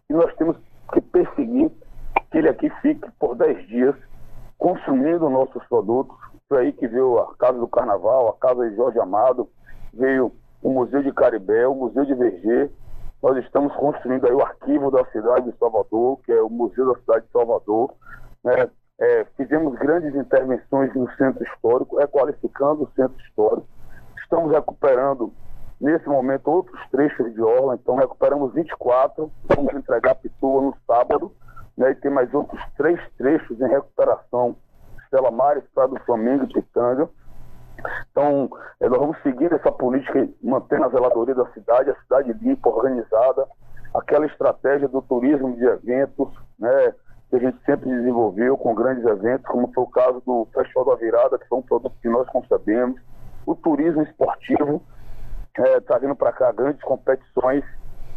e 0.10 0.14
nós 0.14 0.34
temos 0.36 0.56
que 0.94 1.02
perseguir 1.02 1.70
que 2.32 2.38
ele 2.38 2.48
aqui 2.48 2.70
fique 2.82 3.06
por 3.20 3.36
10 3.36 3.68
dias 3.68 3.96
consumindo 4.58 5.30
nossos 5.30 5.62
produtos. 5.68 6.16
Foi 6.48 6.62
aí 6.62 6.72
que 6.72 6.88
veio 6.88 7.20
a 7.20 7.36
Casa 7.36 7.60
do 7.60 7.68
Carnaval, 7.68 8.30
a 8.30 8.38
Casa 8.38 8.70
de 8.70 8.76
Jorge 8.78 9.00
Amado, 9.00 9.50
veio 9.94 10.32
o 10.62 10.70
Museu 10.72 11.04
de 11.04 11.12
Caribé, 11.12 11.68
o 11.68 11.76
Museu 11.76 12.06
de 12.06 12.16
Verger. 12.16 12.72
Nós 13.22 13.38
estamos 13.44 13.74
construindo 13.76 14.26
aí 14.26 14.34
o 14.34 14.42
arquivo 14.42 14.90
da 14.90 15.04
cidade 15.06 15.52
de 15.52 15.58
Salvador, 15.58 16.20
que 16.24 16.32
é 16.32 16.42
o 16.42 16.50
Museu 16.50 16.94
da 16.94 17.00
cidade 17.00 17.26
de 17.26 17.32
Salvador. 17.32 17.94
Né? 18.44 18.70
É, 19.00 19.26
fizemos 19.36 19.78
grandes 19.78 20.16
intervenções 20.16 20.94
no 20.94 21.10
centro 21.16 21.44
histórico, 21.44 21.98
requalificando 21.98 22.84
o 22.84 22.92
centro 22.96 23.20
histórico. 23.22 23.68
Estamos 24.22 24.52
recuperando, 24.52 25.34
nesse 25.82 26.08
momento, 26.08 26.48
outros 26.50 26.80
trechos 26.90 27.34
de 27.34 27.42
orla. 27.42 27.76
Então, 27.76 27.96
recuperamos 27.96 28.54
24. 28.54 29.32
Vamos 29.56 29.74
entregar 29.74 30.16
Pitua 30.16 30.62
no 30.62 30.76
sábado. 30.88 31.32
Né, 31.76 31.90
e 31.90 31.96
tem 31.96 32.12
mais 32.12 32.32
outros 32.34 32.62
três 32.78 33.00
trechos 33.18 33.60
em 33.60 33.68
recuperação. 33.68 34.56
Estela 35.04 35.32
Mares, 35.32 35.64
Prado 35.74 35.96
do 35.96 36.04
Flamengo 36.04 36.46
e 36.46 36.54
Pitanga. 36.54 37.10
Então, 38.12 38.50
é, 38.80 38.88
nós 38.88 39.00
vamos 39.00 39.22
seguir 39.24 39.52
essa 39.52 39.72
política, 39.72 40.28
mantendo 40.42 40.86
a 40.86 40.90
zeladoria 40.90 41.36
da 41.36 41.48
cidade, 41.52 41.90
a 41.90 41.96
cidade 42.02 42.34
limpa, 42.34 42.70
organizada, 42.70 43.48
aquela 43.94 44.26
estratégia 44.26 44.88
do 44.88 45.02
turismo 45.02 45.56
de 45.56 45.66
eventos, 45.66 46.30
né, 46.58 46.94
que 47.34 47.38
a 47.38 47.50
gente 47.50 47.58
sempre 47.66 47.90
desenvolveu 47.90 48.56
com 48.56 48.76
grandes 48.76 49.04
eventos, 49.06 49.48
como 49.48 49.68
foi 49.74 49.84
o 49.84 49.88
caso 49.88 50.22
do 50.24 50.48
Festival 50.54 50.86
da 50.86 50.96
Virada, 50.96 51.40
que 51.40 51.48
foi 51.48 51.58
um 51.58 51.64
produto 51.64 51.96
que 52.00 52.08
nós 52.08 52.28
concebemos, 52.30 53.02
o 53.44 53.56
turismo 53.56 54.04
esportivo, 54.04 54.84
é, 55.58 55.80
trazendo 55.80 56.16
para 56.16 56.32
cá 56.32 56.52
grandes 56.52 56.84
competições. 56.84 57.64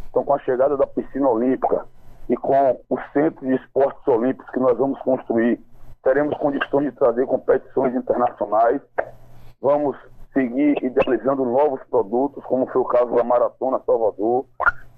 Então, 0.09 0.23
com 0.23 0.35
a 0.35 0.39
chegada 0.39 0.77
da 0.77 0.85
piscina 0.85 1.27
olímpica 1.27 1.85
e 2.29 2.37
com 2.37 2.79
o 2.87 2.97
centro 3.11 3.43
de 3.43 3.55
esportes 3.55 4.07
olímpicos 4.07 4.47
que 4.51 4.59
nós 4.59 4.77
vamos 4.77 4.99
construir, 4.99 5.59
teremos 6.03 6.37
condições 6.37 6.91
de 6.91 6.91
trazer 6.91 7.25
competições 7.25 7.95
internacionais. 7.95 8.81
Vamos 9.59 9.97
seguir 10.31 10.77
idealizando 10.83 11.43
novos 11.43 11.81
produtos, 11.89 12.43
como 12.45 12.67
foi 12.67 12.81
o 12.81 12.85
caso 12.85 13.15
da 13.15 13.23
Maratona 13.23 13.81
Salvador. 13.83 14.45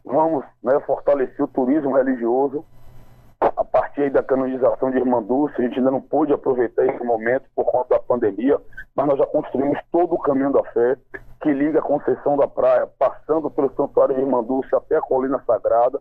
Vamos 0.03 0.43
né, 0.61 0.77
fortalecer 0.81 1.41
o 1.41 1.47
turismo 1.47 1.95
religioso 1.95 2.65
a 3.59 3.65
partir 3.65 4.09
da 4.09 4.23
canonização 4.23 4.89
de 4.89 4.99
Irmã 4.99 5.21
Dulce, 5.21 5.53
a 5.57 5.61
gente 5.63 5.79
ainda 5.79 5.91
não 5.91 5.99
pôde 5.99 6.31
aproveitar 6.31 6.85
esse 6.85 7.03
momento 7.03 7.43
por 7.53 7.65
conta 7.65 7.89
da 7.89 7.99
pandemia, 7.99 8.57
mas 8.95 9.05
nós 9.05 9.17
já 9.19 9.25
construímos 9.25 9.77
todo 9.91 10.15
o 10.15 10.17
caminho 10.17 10.53
da 10.53 10.63
fé 10.71 10.95
que 11.41 11.51
liga 11.51 11.79
a 11.79 11.81
Conceição 11.81 12.37
da 12.37 12.47
Praia, 12.47 12.87
passando 12.97 13.51
pelo 13.51 13.69
Santuário 13.75 14.15
de 14.15 14.21
Irmã 14.21 14.41
Dulce 14.41 14.73
até 14.73 14.95
a 14.95 15.01
Colina 15.01 15.43
Sagrada. 15.45 15.99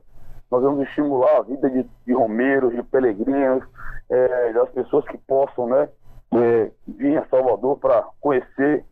Nós 0.48 0.62
vamos 0.62 0.86
estimular 0.86 1.38
a 1.38 1.42
vida 1.42 1.68
de, 1.68 1.84
de 2.06 2.12
romeiros, 2.12 2.72
de 2.72 2.82
peregrinos, 2.84 3.64
é, 4.08 4.52
das 4.52 4.70
pessoas 4.70 5.04
que 5.06 5.18
possam 5.18 5.66
né, 5.66 5.88
é, 6.34 6.70
vir 6.86 7.18
a 7.18 7.26
Salvador 7.26 7.76
para 7.80 8.04
conhecer 8.20 8.84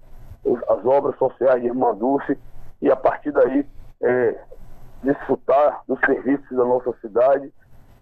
as 0.69 0.85
obras 0.85 1.17
sociais 1.19 1.61
de 1.61 1.69
Irmã 1.69 1.95
Dulce 1.95 2.37
e 2.83 2.91
a 2.91 2.97
partir 2.97 3.31
daí 3.31 3.65
é, 4.03 4.41
desfrutar 5.05 5.83
dos 5.87 6.01
serviços 6.01 6.51
da 6.51 6.65
nossa 6.65 6.93
cidade 7.01 7.53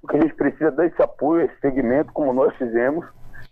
o 0.04 0.06
que 0.06 0.18
a 0.18 0.20
gente 0.20 0.34
precisa 0.34 0.70
desse 0.70 1.02
apoio, 1.02 1.46
esse 1.46 1.58
segmento, 1.60 2.12
como 2.12 2.32
nós 2.34 2.54
fizemos, 2.56 3.06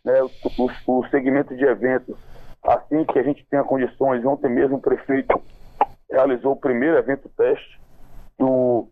né, 0.05 0.23
o, 0.23 0.31
o, 0.59 0.99
o 0.99 1.09
segmento 1.09 1.57
de 1.57 1.65
eventos, 1.65 2.15
assim 2.63 3.05
que 3.07 3.19
a 3.19 3.23
gente 3.23 3.45
tenha 3.47 3.65
condições. 3.65 4.23
Ontem 4.25 4.51
mesmo 4.51 4.77
o 4.77 4.81
prefeito 4.81 5.41
realizou 6.11 6.53
o 6.53 6.61
primeiro 6.61 6.99
evento 6.99 7.31
teste 7.39 7.81
do, 8.39 8.87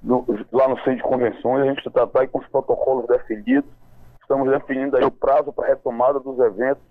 do, 0.00 0.24
lá 0.52 0.68
no 0.68 0.76
centro 0.78 0.96
de 0.96 1.02
convenções, 1.02 1.64
a 1.64 1.68
gente 1.68 1.84
está 1.84 2.08
aí 2.14 2.28
com 2.28 2.38
os 2.38 2.46
protocolos 2.46 3.08
definidos, 3.08 3.68
estamos 4.22 4.48
definindo 4.48 4.96
aí 4.96 5.04
o 5.04 5.10
prazo 5.10 5.52
para 5.52 5.66
retomada 5.66 6.20
dos 6.20 6.38
eventos. 6.38 6.82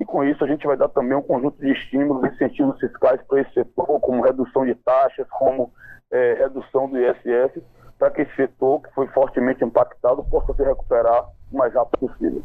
E 0.00 0.04
com 0.04 0.24
isso 0.24 0.42
a 0.42 0.48
gente 0.48 0.66
vai 0.66 0.76
dar 0.76 0.88
também 0.88 1.16
um 1.16 1.22
conjunto 1.22 1.56
de 1.60 1.70
estímulos, 1.70 2.24
incentivos 2.32 2.80
fiscais 2.80 3.22
para 3.28 3.42
esse 3.42 3.54
setor, 3.54 4.00
como 4.00 4.24
redução 4.24 4.66
de 4.66 4.74
taxas, 4.74 5.28
como 5.30 5.72
é, 6.10 6.34
redução 6.34 6.90
do 6.90 6.98
ISS, 6.98 7.62
para 8.02 8.10
que 8.10 8.22
esse 8.22 8.34
setor, 8.34 8.82
que 8.82 8.92
foi 8.96 9.06
fortemente 9.06 9.64
impactado, 9.64 10.24
possa 10.24 10.52
se 10.54 10.64
recuperar 10.64 11.24
o 11.52 11.56
mais 11.56 11.72
rápido 11.72 12.08
possível. 12.08 12.42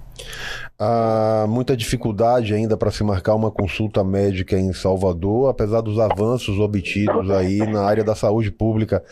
Há 0.78 1.46
muita 1.50 1.76
dificuldade 1.76 2.54
ainda 2.54 2.78
para 2.78 2.92
se 2.92 3.04
marcar 3.04 3.34
uma 3.34 3.50
consulta 3.50 4.04
médica 4.04 4.56
em 4.56 4.72
Salvador, 4.72 5.50
apesar 5.50 5.82
dos 5.82 5.98
avanços 5.98 6.60
obtidos 6.60 7.32
aí 7.32 7.58
na 7.66 7.82
área 7.82 8.04
da 8.04 8.14
saúde 8.14 8.52
pública. 8.52 9.04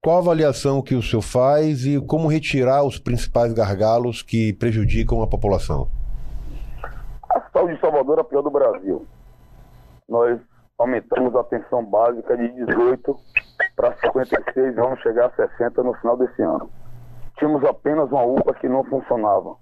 Qual 0.00 0.14
a 0.14 0.20
avaliação 0.20 0.80
que 0.80 0.94
o 0.94 1.02
senhor 1.02 1.22
faz 1.22 1.84
e 1.84 2.00
como 2.00 2.28
retirar 2.28 2.84
os 2.84 2.96
principais 2.96 3.52
gargalos 3.52 4.22
que 4.22 4.52
prejudicam 4.52 5.20
a 5.22 5.26
população? 5.26 5.88
A 7.28 7.40
saúde 7.52 7.74
de 7.74 7.80
Salvador 7.80 8.18
é 8.18 8.20
a 8.20 8.24
pior 8.24 8.42
do 8.42 8.50
Brasil. 8.50 9.04
Nós 10.08 10.38
aumentamos 10.78 11.34
a 11.34 11.40
atenção 11.40 11.84
básica 11.84 12.36
de 12.36 12.48
18 12.64 13.18
para 13.76 13.94
56, 13.96 14.74
vamos 14.74 15.00
chegar 15.00 15.26
a 15.26 15.30
60 15.30 15.82
no 15.82 15.94
final 15.94 16.16
desse 16.16 16.42
ano. 16.42 16.70
Tínhamos 17.38 17.64
apenas 17.64 18.10
uma 18.10 18.22
UPA 18.22 18.54
que 18.54 18.68
não 18.68 18.84
funcionava. 18.84 19.56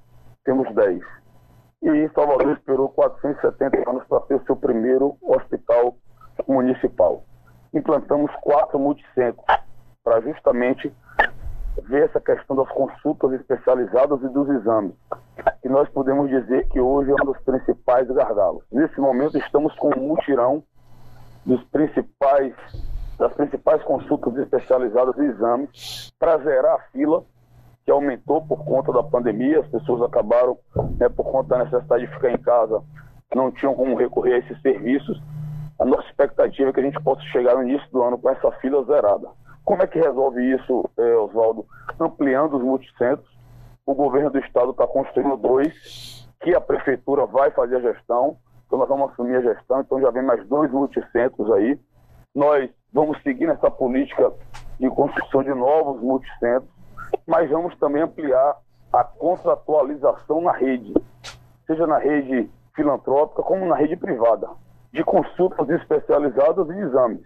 Temos 0.45 0.73
10. 0.75 1.01
E 1.83 2.11
Salvador 2.15 2.53
esperou 2.53 2.89
470 2.89 3.89
anos 3.89 4.05
para 4.09 4.21
ter 4.23 4.35
o 4.35 4.45
seu 4.45 4.57
primeiro 4.57 5.17
hospital 5.23 5.97
municipal. 6.47 7.23
Implantamos 7.73 8.33
quatro 8.41 8.79
multicentros 8.79 9.45
para 10.03 10.21
justamente 10.23 10.93
ver 11.85 12.07
essa 12.07 12.21
questão 12.21 12.57
das 12.57 12.69
consultas 12.69 13.33
especializadas 13.33 14.21
e 14.23 14.29
dos 14.29 14.49
exames. 14.49 14.95
E 15.65 15.69
nós 15.69 15.89
podemos 15.91 16.29
dizer 16.29 16.67
que 16.69 16.81
hoje 16.81 17.11
é 17.11 17.15
um 17.15 17.27
dos 17.27 17.39
principais 17.43 18.09
gargalos. 18.09 18.65
Nesse 18.73 19.01
momento 19.01 19.39
estamos 19.39 19.75
com 19.77 19.91
um 19.97 20.09
mutirão 20.09 20.63
dos 21.47 21.63
principais 21.65 22.55
das 23.19 23.33
principais 23.35 23.83
consultas 23.83 24.37
especializadas 24.37 25.17
e 25.19 25.23
exames 25.23 26.13
para 26.19 26.39
zerar 26.39 26.77
a 26.77 26.79
fila 26.93 27.25
que 27.85 27.91
aumentou 27.91 28.43
por 28.43 28.65
conta 28.65 28.93
da 28.93 29.03
pandemia. 29.03 29.61
As 29.61 29.67
pessoas 29.69 30.03
acabaram, 30.03 30.57
né, 30.99 31.09
por 31.09 31.25
conta 31.25 31.57
da 31.57 31.65
necessidade 31.65 32.07
de 32.07 32.13
ficar 32.13 32.31
em 32.31 32.39
casa, 32.39 32.83
não 33.35 33.51
tinham 33.51 33.75
como 33.75 33.97
recorrer 33.97 34.35
a 34.35 34.39
esses 34.39 34.61
serviços. 34.63 35.21
A 35.79 35.85
nossa 35.85 36.07
expectativa 36.09 36.71
é 36.71 36.73
que 36.73 36.81
a 36.81 36.83
gente 36.83 37.01
possa 37.03 37.21
chegar 37.23 37.57
no 37.57 37.63
início 37.63 37.89
do 37.91 38.03
ano 38.03 38.19
com 38.19 38.31
essa 38.31 38.51
fila 38.61 38.85
zerada. 38.85 39.29
Como 39.65 39.83
é 39.83 39.87
que 39.87 39.99
resolve 39.99 40.43
isso, 40.55 40.89
eh, 40.97 41.17
Oswaldo? 41.17 41.67
Ampliando 42.01 42.57
os 42.57 42.63
multicentros. 42.63 43.29
O 43.85 43.95
governo 43.95 44.31
do 44.31 44.39
estado 44.39 44.71
está 44.71 44.87
construindo 44.87 45.37
dois, 45.37 46.29
que 46.41 46.55
a 46.55 46.61
prefeitura 46.61 47.27
vai 47.27 47.51
fazer 47.51 47.77
a 47.77 47.93
gestão. 47.93 48.37
Então 48.67 48.79
nós 48.79 48.89
vamos 48.89 49.11
assumir 49.11 49.37
a 49.37 49.41
gestão, 49.41 49.81
então 49.81 50.01
já 50.01 50.11
vem 50.11 50.23
mais 50.23 50.47
dois 50.47 50.71
multicentros 50.71 51.51
aí. 51.53 51.79
Nós 52.35 52.71
vamos 52.93 53.21
seguir 53.23 53.47
nessa 53.47 53.71
política 53.71 54.33
de 54.79 54.89
construção 54.91 55.43
de 55.43 55.53
novos 55.55 56.01
multicentros, 56.03 56.71
mas 57.27 57.51
vamos 57.51 57.77
também 57.79 58.03
ampliar 58.03 58.57
a 58.93 59.05
contratualização 59.05 60.41
na 60.41 60.53
rede, 60.53 60.95
seja 61.67 61.87
na 61.87 61.99
rede 61.99 62.51
filantrópica 62.75 63.43
como 63.43 63.67
na 63.67 63.77
rede 63.77 63.97
privada. 63.97 64.49
de 64.91 65.05
consultas 65.05 65.69
especializadas 65.69 66.67
e 66.71 66.81
exames, 66.81 67.21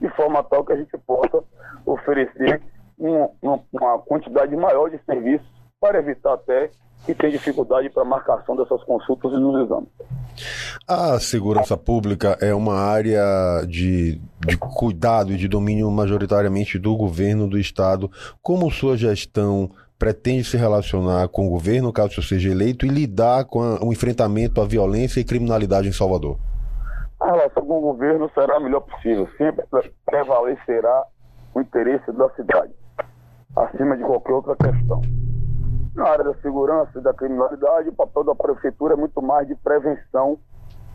de 0.00 0.08
forma 0.10 0.42
tal 0.42 0.64
que 0.64 0.72
a 0.72 0.76
gente 0.76 0.98
possa 0.98 1.42
oferecer 1.86 2.60
um, 2.98 3.28
uma, 3.40 3.60
uma 3.72 3.98
quantidade 4.00 4.56
maior 4.56 4.90
de 4.90 4.98
serviços 5.04 5.46
para 5.80 5.98
evitar 5.98 6.34
até 6.34 6.68
que 7.04 7.14
tem 7.14 7.30
dificuldade 7.30 7.88
para 7.90 8.04
marcação 8.04 8.56
dessas 8.56 8.82
consultas 8.82 9.32
e 9.32 9.36
nos 9.36 9.64
exames. 9.64 9.88
A 10.86 11.18
segurança 11.18 11.76
pública 11.76 12.36
é 12.40 12.54
uma 12.54 12.74
área 12.74 13.22
de, 13.66 14.20
de 14.46 14.56
cuidado 14.56 15.32
e 15.32 15.36
de 15.36 15.48
domínio 15.48 15.90
majoritariamente 15.90 16.78
do 16.78 16.96
governo 16.96 17.48
do 17.48 17.58
estado. 17.58 18.10
Como 18.42 18.70
sua 18.70 18.96
gestão 18.96 19.70
pretende 19.98 20.44
se 20.44 20.56
relacionar 20.56 21.28
com 21.28 21.46
o 21.46 21.50
governo, 21.50 21.92
caso 21.92 22.22
seja 22.22 22.50
eleito, 22.50 22.84
e 22.86 22.88
lidar 22.88 23.44
com 23.46 23.62
a, 23.62 23.82
o 23.82 23.92
enfrentamento 23.92 24.60
à 24.60 24.66
violência 24.66 25.20
e 25.20 25.24
criminalidade 25.24 25.88
em 25.88 25.92
Salvador? 25.92 26.38
A 27.18 27.30
relação 27.32 27.64
com 27.64 27.78
o 27.78 27.92
governo 27.92 28.30
será 28.34 28.56
a 28.56 28.60
melhor 28.60 28.80
possível. 28.80 29.26
Sempre 29.38 29.64
prevalecerá 30.04 31.04
o 31.54 31.60
interesse 31.60 32.12
da 32.12 32.28
cidade, 32.30 32.72
acima 33.56 33.96
de 33.96 34.02
qualquer 34.04 34.32
outra 34.32 34.54
questão. 34.56 35.00
Na 35.96 36.10
área 36.10 36.24
da 36.24 36.34
segurança 36.42 36.98
e 36.98 37.00
da 37.00 37.14
criminalidade, 37.14 37.88
o 37.88 37.94
papel 37.94 38.22
da 38.22 38.34
prefeitura 38.34 38.92
é 38.92 38.96
muito 38.98 39.22
mais 39.22 39.48
de 39.48 39.54
prevenção 39.54 40.38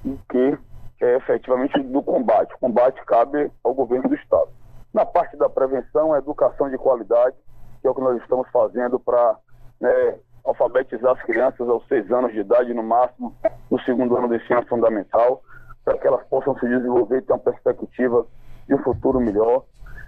do 0.06 0.16
que 0.30 0.56
é, 1.02 1.16
efetivamente 1.16 1.82
do 1.82 2.04
combate. 2.04 2.54
O 2.54 2.60
combate 2.60 3.04
cabe 3.08 3.52
ao 3.64 3.74
governo 3.74 4.10
do 4.10 4.14
Estado. 4.14 4.52
Na 4.94 5.04
parte 5.04 5.36
da 5.38 5.50
prevenção, 5.50 6.14
a 6.14 6.20
educação 6.20 6.70
de 6.70 6.78
qualidade, 6.78 7.36
que 7.82 7.88
é 7.88 7.90
o 7.90 7.96
que 7.96 8.02
nós 8.02 8.22
estamos 8.22 8.48
fazendo 8.52 9.00
para 9.00 9.38
né, 9.80 10.20
alfabetizar 10.46 11.14
as 11.14 11.24
crianças 11.24 11.68
aos 11.68 11.84
seis 11.88 12.12
anos 12.12 12.32
de 12.32 12.42
idade, 12.42 12.72
no 12.72 12.84
máximo, 12.84 13.36
no 13.72 13.82
segundo 13.82 14.16
ano 14.16 14.28
do 14.28 14.36
ensino 14.36 14.64
fundamental, 14.68 15.42
para 15.84 15.98
que 15.98 16.06
elas 16.06 16.24
possam 16.28 16.56
se 16.60 16.70
desenvolver 16.70 17.18
e 17.18 17.22
ter 17.24 17.34
uma 17.34 17.40
perspectiva 17.40 18.24
de 18.68 18.76
um 18.76 18.84
futuro 18.84 19.20
melhor. 19.20 19.64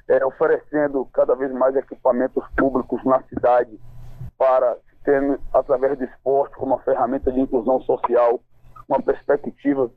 É, 0.08 0.24
oferecendo 0.24 1.04
cada 1.14 1.34
vez 1.34 1.52
mais 1.52 1.76
equipamentos 1.76 2.44
públicos 2.56 3.04
na 3.06 3.24
cidade 3.24 3.80
para 4.38 4.78
ter, 5.04 5.40
através 5.54 5.98
do 5.98 6.06
esporte, 6.06 6.56
como 6.56 6.74
uma 6.74 6.84
ferramenta 6.84 7.32
de 7.32 7.40
inclusão 7.40 7.82
social, 7.82 8.40
uma 8.88 9.02
perspectiva 9.02 9.90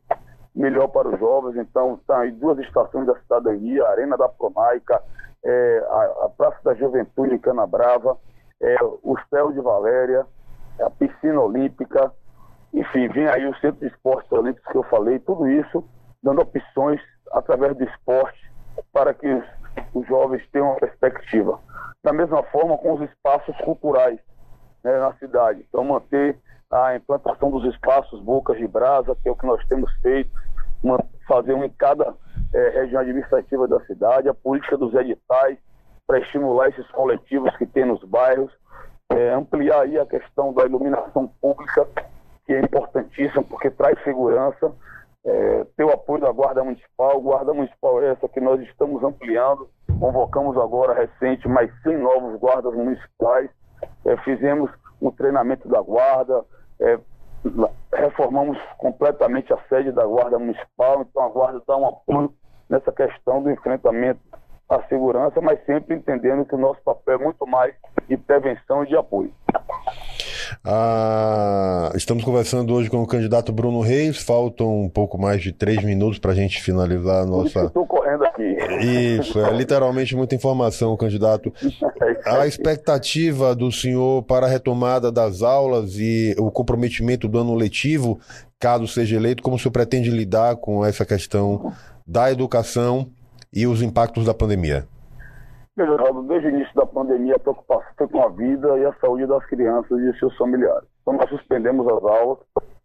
melhor 0.54 0.88
para 0.88 1.08
os 1.08 1.18
jovens. 1.18 1.56
Então, 1.56 1.94
estão 1.94 2.16
aí 2.16 2.32
duas 2.32 2.58
estações 2.58 3.06
da 3.06 3.14
cidadania, 3.20 3.84
a 3.84 3.90
Arena 3.90 4.16
da 4.16 4.28
Promaica, 4.28 5.02
é, 5.44 5.86
a, 5.88 6.26
a, 6.26 6.28
Praça 6.36 6.58
da 6.64 6.74
Juventude 6.74 7.34
em 7.34 7.38
Canabrava, 7.38 8.16
é, 8.60 8.76
o 8.82 9.16
Céu 9.30 9.52
de 9.52 9.60
Valéria, 9.60 10.26
a 10.80 10.90
Piscina 10.90 11.40
Olímpica, 11.40 12.12
enfim, 12.72 13.08
vem 13.08 13.28
aí 13.28 13.46
o 13.46 13.56
Centro 13.58 13.80
de 13.80 13.86
Esportes 13.86 14.30
Olímpicos 14.32 14.70
que 14.70 14.78
eu 14.78 14.82
falei, 14.84 15.18
tudo 15.18 15.48
isso 15.48 15.84
dando 16.22 16.42
opções 16.42 17.00
através 17.32 17.76
do 17.76 17.84
esporte 17.84 18.50
para 18.92 19.14
que 19.14 19.26
os, 19.26 19.44
os 19.94 20.06
jovens 20.06 20.42
tenham 20.52 20.68
uma 20.68 20.76
perspectiva. 20.76 21.60
Da 22.02 22.12
mesma 22.12 22.42
forma 22.44 22.76
com 22.78 22.94
os 22.94 23.10
espaços 23.10 23.56
culturais 23.58 24.18
né, 24.84 24.98
na 24.98 25.12
cidade. 25.14 25.64
Então, 25.68 25.82
manter 25.84 26.38
a 26.70 26.96
implantação 26.96 27.50
dos 27.50 27.64
espaços 27.74 28.20
Bocas 28.20 28.58
de 28.58 28.66
Brasa, 28.66 29.16
que 29.22 29.28
é 29.28 29.32
o 29.32 29.36
que 29.36 29.46
nós 29.46 29.64
temos 29.66 29.92
feito, 30.00 30.30
fazer 31.26 31.54
um 31.54 31.64
em 31.64 31.70
cada 31.70 32.14
é, 32.54 32.68
região 32.70 33.00
administrativa 33.00 33.66
da 33.66 33.80
cidade, 33.86 34.28
a 34.28 34.34
política 34.34 34.76
dos 34.76 34.94
editais 34.94 35.58
para 36.06 36.20
estimular 36.20 36.68
esses 36.68 36.86
coletivos 36.92 37.54
que 37.56 37.66
tem 37.66 37.84
nos 37.84 38.02
bairros, 38.04 38.52
é, 39.10 39.32
ampliar 39.32 39.82
aí 39.82 39.98
a 39.98 40.06
questão 40.06 40.52
da 40.52 40.64
iluminação 40.64 41.26
pública, 41.40 41.86
que 42.46 42.52
é 42.52 42.60
importantíssima 42.60 43.42
porque 43.42 43.70
traz 43.70 44.00
segurança, 44.04 44.72
é, 45.26 45.66
ter 45.76 45.84
o 45.84 45.92
apoio 45.92 46.20
da 46.20 46.30
Guarda 46.30 46.62
Municipal, 46.62 47.20
Guarda 47.20 47.52
Municipal 47.52 48.00
é 48.00 48.12
essa 48.12 48.28
que 48.28 48.40
nós 48.40 48.60
estamos 48.60 49.02
ampliando, 49.02 49.68
convocamos 49.98 50.56
agora 50.56 50.94
recente 50.94 51.48
mais 51.48 51.70
100 51.82 51.98
novos 51.98 52.38
guardas 52.38 52.72
municipais, 52.72 53.50
é, 54.04 54.16
fizemos 54.18 54.70
um 55.02 55.10
treinamento 55.10 55.68
da 55.68 55.82
guarda, 55.82 56.44
é, 56.80 56.98
reformamos 57.92 58.56
completamente 58.78 59.52
a 59.52 59.58
sede 59.68 59.90
da 59.90 60.06
guarda 60.06 60.38
municipal, 60.38 61.02
então 61.02 61.22
a 61.22 61.28
guarda 61.28 61.60
dá 61.66 61.76
um 61.76 61.88
apoio 61.88 62.32
nessa 62.68 62.92
questão 62.92 63.42
do 63.42 63.50
enfrentamento 63.50 64.20
à 64.68 64.80
segurança, 64.84 65.40
mas 65.40 65.64
sempre 65.64 65.96
entendendo 65.96 66.44
que 66.44 66.54
o 66.54 66.58
nosso 66.58 66.80
papel 66.82 67.14
é 67.14 67.24
muito 67.24 67.44
mais 67.46 67.74
de 68.08 68.16
prevenção 68.16 68.84
e 68.84 68.88
de 68.88 68.96
apoio. 68.96 69.32
Ah, 70.64 71.92
estamos 71.94 72.24
conversando 72.24 72.72
hoje 72.74 72.90
com 72.90 73.02
o 73.02 73.06
candidato 73.06 73.52
Bruno 73.52 73.80
Reis. 73.80 74.18
Faltam 74.18 74.82
um 74.82 74.88
pouco 74.88 75.18
mais 75.18 75.42
de 75.42 75.52
três 75.52 75.82
minutos 75.82 76.18
para 76.18 76.32
a 76.32 76.34
gente 76.34 76.62
finalizar 76.62 77.22
a 77.22 77.26
nossa. 77.26 77.64
Estou 77.64 77.86
correndo 77.86 78.24
aqui. 78.24 78.56
Isso, 79.18 79.38
é 79.40 79.52
literalmente 79.52 80.14
muita 80.16 80.34
informação, 80.34 80.96
candidato. 80.96 81.52
A 82.24 82.46
expectativa 82.46 83.54
do 83.54 83.70
senhor 83.70 84.22
para 84.22 84.46
a 84.46 84.48
retomada 84.48 85.12
das 85.12 85.42
aulas 85.42 85.98
e 85.98 86.34
o 86.38 86.50
comprometimento 86.50 87.28
do 87.28 87.38
ano 87.38 87.54
letivo, 87.54 88.18
caso 88.58 88.86
seja 88.86 89.16
eleito, 89.16 89.42
como 89.42 89.56
o 89.56 89.58
senhor 89.58 89.72
pretende 89.72 90.10
lidar 90.10 90.56
com 90.56 90.84
essa 90.84 91.04
questão 91.04 91.72
da 92.06 92.30
educação 92.30 93.08
e 93.52 93.66
os 93.66 93.82
impactos 93.82 94.24
da 94.24 94.34
pandemia? 94.34 94.86
Geraldo, 95.76 96.22
desde 96.22 96.48
o 96.48 96.50
início 96.50 96.74
da 96.74 96.86
pandemia, 96.86 97.36
a 97.36 97.38
preocupação 97.38 98.08
com 98.08 98.22
a 98.22 98.28
vida 98.30 98.78
e 98.78 98.86
a 98.86 98.94
saúde 98.94 99.26
das 99.26 99.44
crianças 99.44 99.98
e 100.00 100.18
seus 100.18 100.34
familiares. 100.38 100.88
Então, 101.02 101.14
nós 101.14 101.28
suspendemos 101.28 101.86
as 101.86 102.02
aulas, 102.02 102.38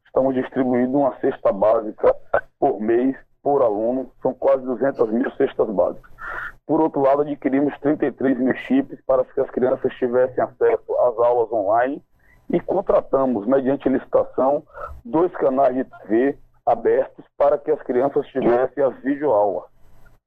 estamos 0.05 0.35
distribuindo 0.35 0.97
uma 0.97 1.15
cesta 1.21 1.53
básica 1.53 2.13
por 2.59 2.81
mês, 2.81 3.15
por 3.41 3.61
aluno, 3.61 4.11
são 4.21 4.33
quase 4.33 4.65
200 4.65 5.09
mil 5.09 5.31
cestas 5.31 5.69
básicas. 5.69 6.11
Por 6.67 6.81
outro 6.81 7.01
lado, 7.01 7.21
adquirimos 7.21 7.73
33 7.79 8.37
mil 8.37 8.53
chips 8.55 8.99
para 9.05 9.23
que 9.23 9.39
as 9.39 9.49
crianças 9.51 9.93
tivessem 9.93 10.43
acesso 10.43 10.93
às 10.99 11.17
aulas 11.17 11.51
online 11.51 12.03
e 12.51 12.59
contratamos, 12.59 13.47
mediante 13.47 13.87
licitação, 13.87 14.63
dois 15.05 15.31
canais 15.37 15.73
de 15.75 15.85
TV 15.85 16.37
abertos 16.65 17.25
para 17.37 17.57
que 17.57 17.71
as 17.71 17.81
crianças 17.83 18.27
tivessem 18.27 18.83
as 18.83 18.95
videoaulas. 19.01 19.63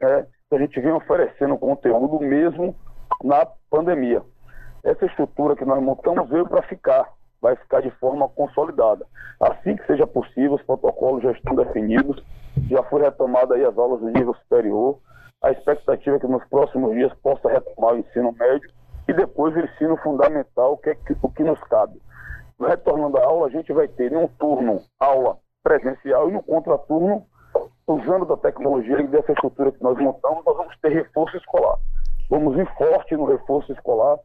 É, 0.02 0.26
a 0.54 0.58
gente 0.58 0.80
vem 0.80 0.92
oferecendo 0.92 1.58
conteúdo 1.58 2.20
mesmo 2.20 2.74
na 3.22 3.46
pandemia. 3.70 4.22
Essa 4.82 5.06
estrutura 5.06 5.56
que 5.56 5.64
nós 5.64 5.82
montamos 5.82 6.28
veio 6.28 6.46
para 6.46 6.62
ficar, 6.62 7.08
vai 7.40 7.56
ficar 7.56 7.80
de 7.80 7.90
forma 7.92 8.28
consolidada. 8.28 9.06
Assim 9.40 9.76
que 9.76 9.86
seja 9.86 10.06
possível, 10.06 10.54
os 10.54 10.62
protocolos 10.62 11.22
já 11.22 11.32
estão 11.32 11.54
definidos, 11.54 12.22
já 12.70 12.82
foi 12.84 13.02
retomada 13.02 13.54
aí 13.54 13.64
as 13.64 13.76
aulas 13.76 14.00
do 14.00 14.10
nível 14.10 14.34
superior. 14.34 14.98
A 15.42 15.50
expectativa 15.50 16.16
é 16.16 16.20
que 16.20 16.26
nos 16.26 16.44
próximos 16.46 16.92
dias 16.92 17.12
possa 17.22 17.48
retomar 17.48 17.94
o 17.94 17.98
ensino 17.98 18.32
médio 18.32 18.70
e 19.08 19.12
depois 19.12 19.54
o 19.54 19.60
ensino 19.60 19.96
fundamental, 19.98 20.78
que 20.78 20.90
é 20.90 20.96
o 21.22 21.30
que 21.30 21.42
nos 21.42 21.60
cabe. 21.64 22.00
Retornando 22.60 23.18
à 23.18 23.24
aula, 23.24 23.46
a 23.48 23.50
gente 23.50 23.72
vai 23.72 23.88
ter 23.88 24.12
em 24.12 24.16
um 24.16 24.28
turno 24.38 24.80
aula 24.98 25.38
presencial 25.62 26.28
e 26.28 26.32
no 26.32 26.42
contraturno 26.42 27.26
usando 27.86 28.24
da 28.24 28.36
tecnologia 28.36 29.00
e 29.00 29.06
dessa 29.06 29.32
estrutura 29.32 29.72
que 29.72 29.82
nós 29.82 29.98
montamos, 29.98 30.44
nós 30.44 30.56
vamos 30.56 30.76
ter 30.80 30.90
reforço 30.90 31.36
escolar. 31.36 31.78
Vamos 32.30 32.56
ir 32.58 32.66
forte 32.76 33.14
no 33.16 33.26
reforço 33.26 33.72
escolar. 33.72 34.18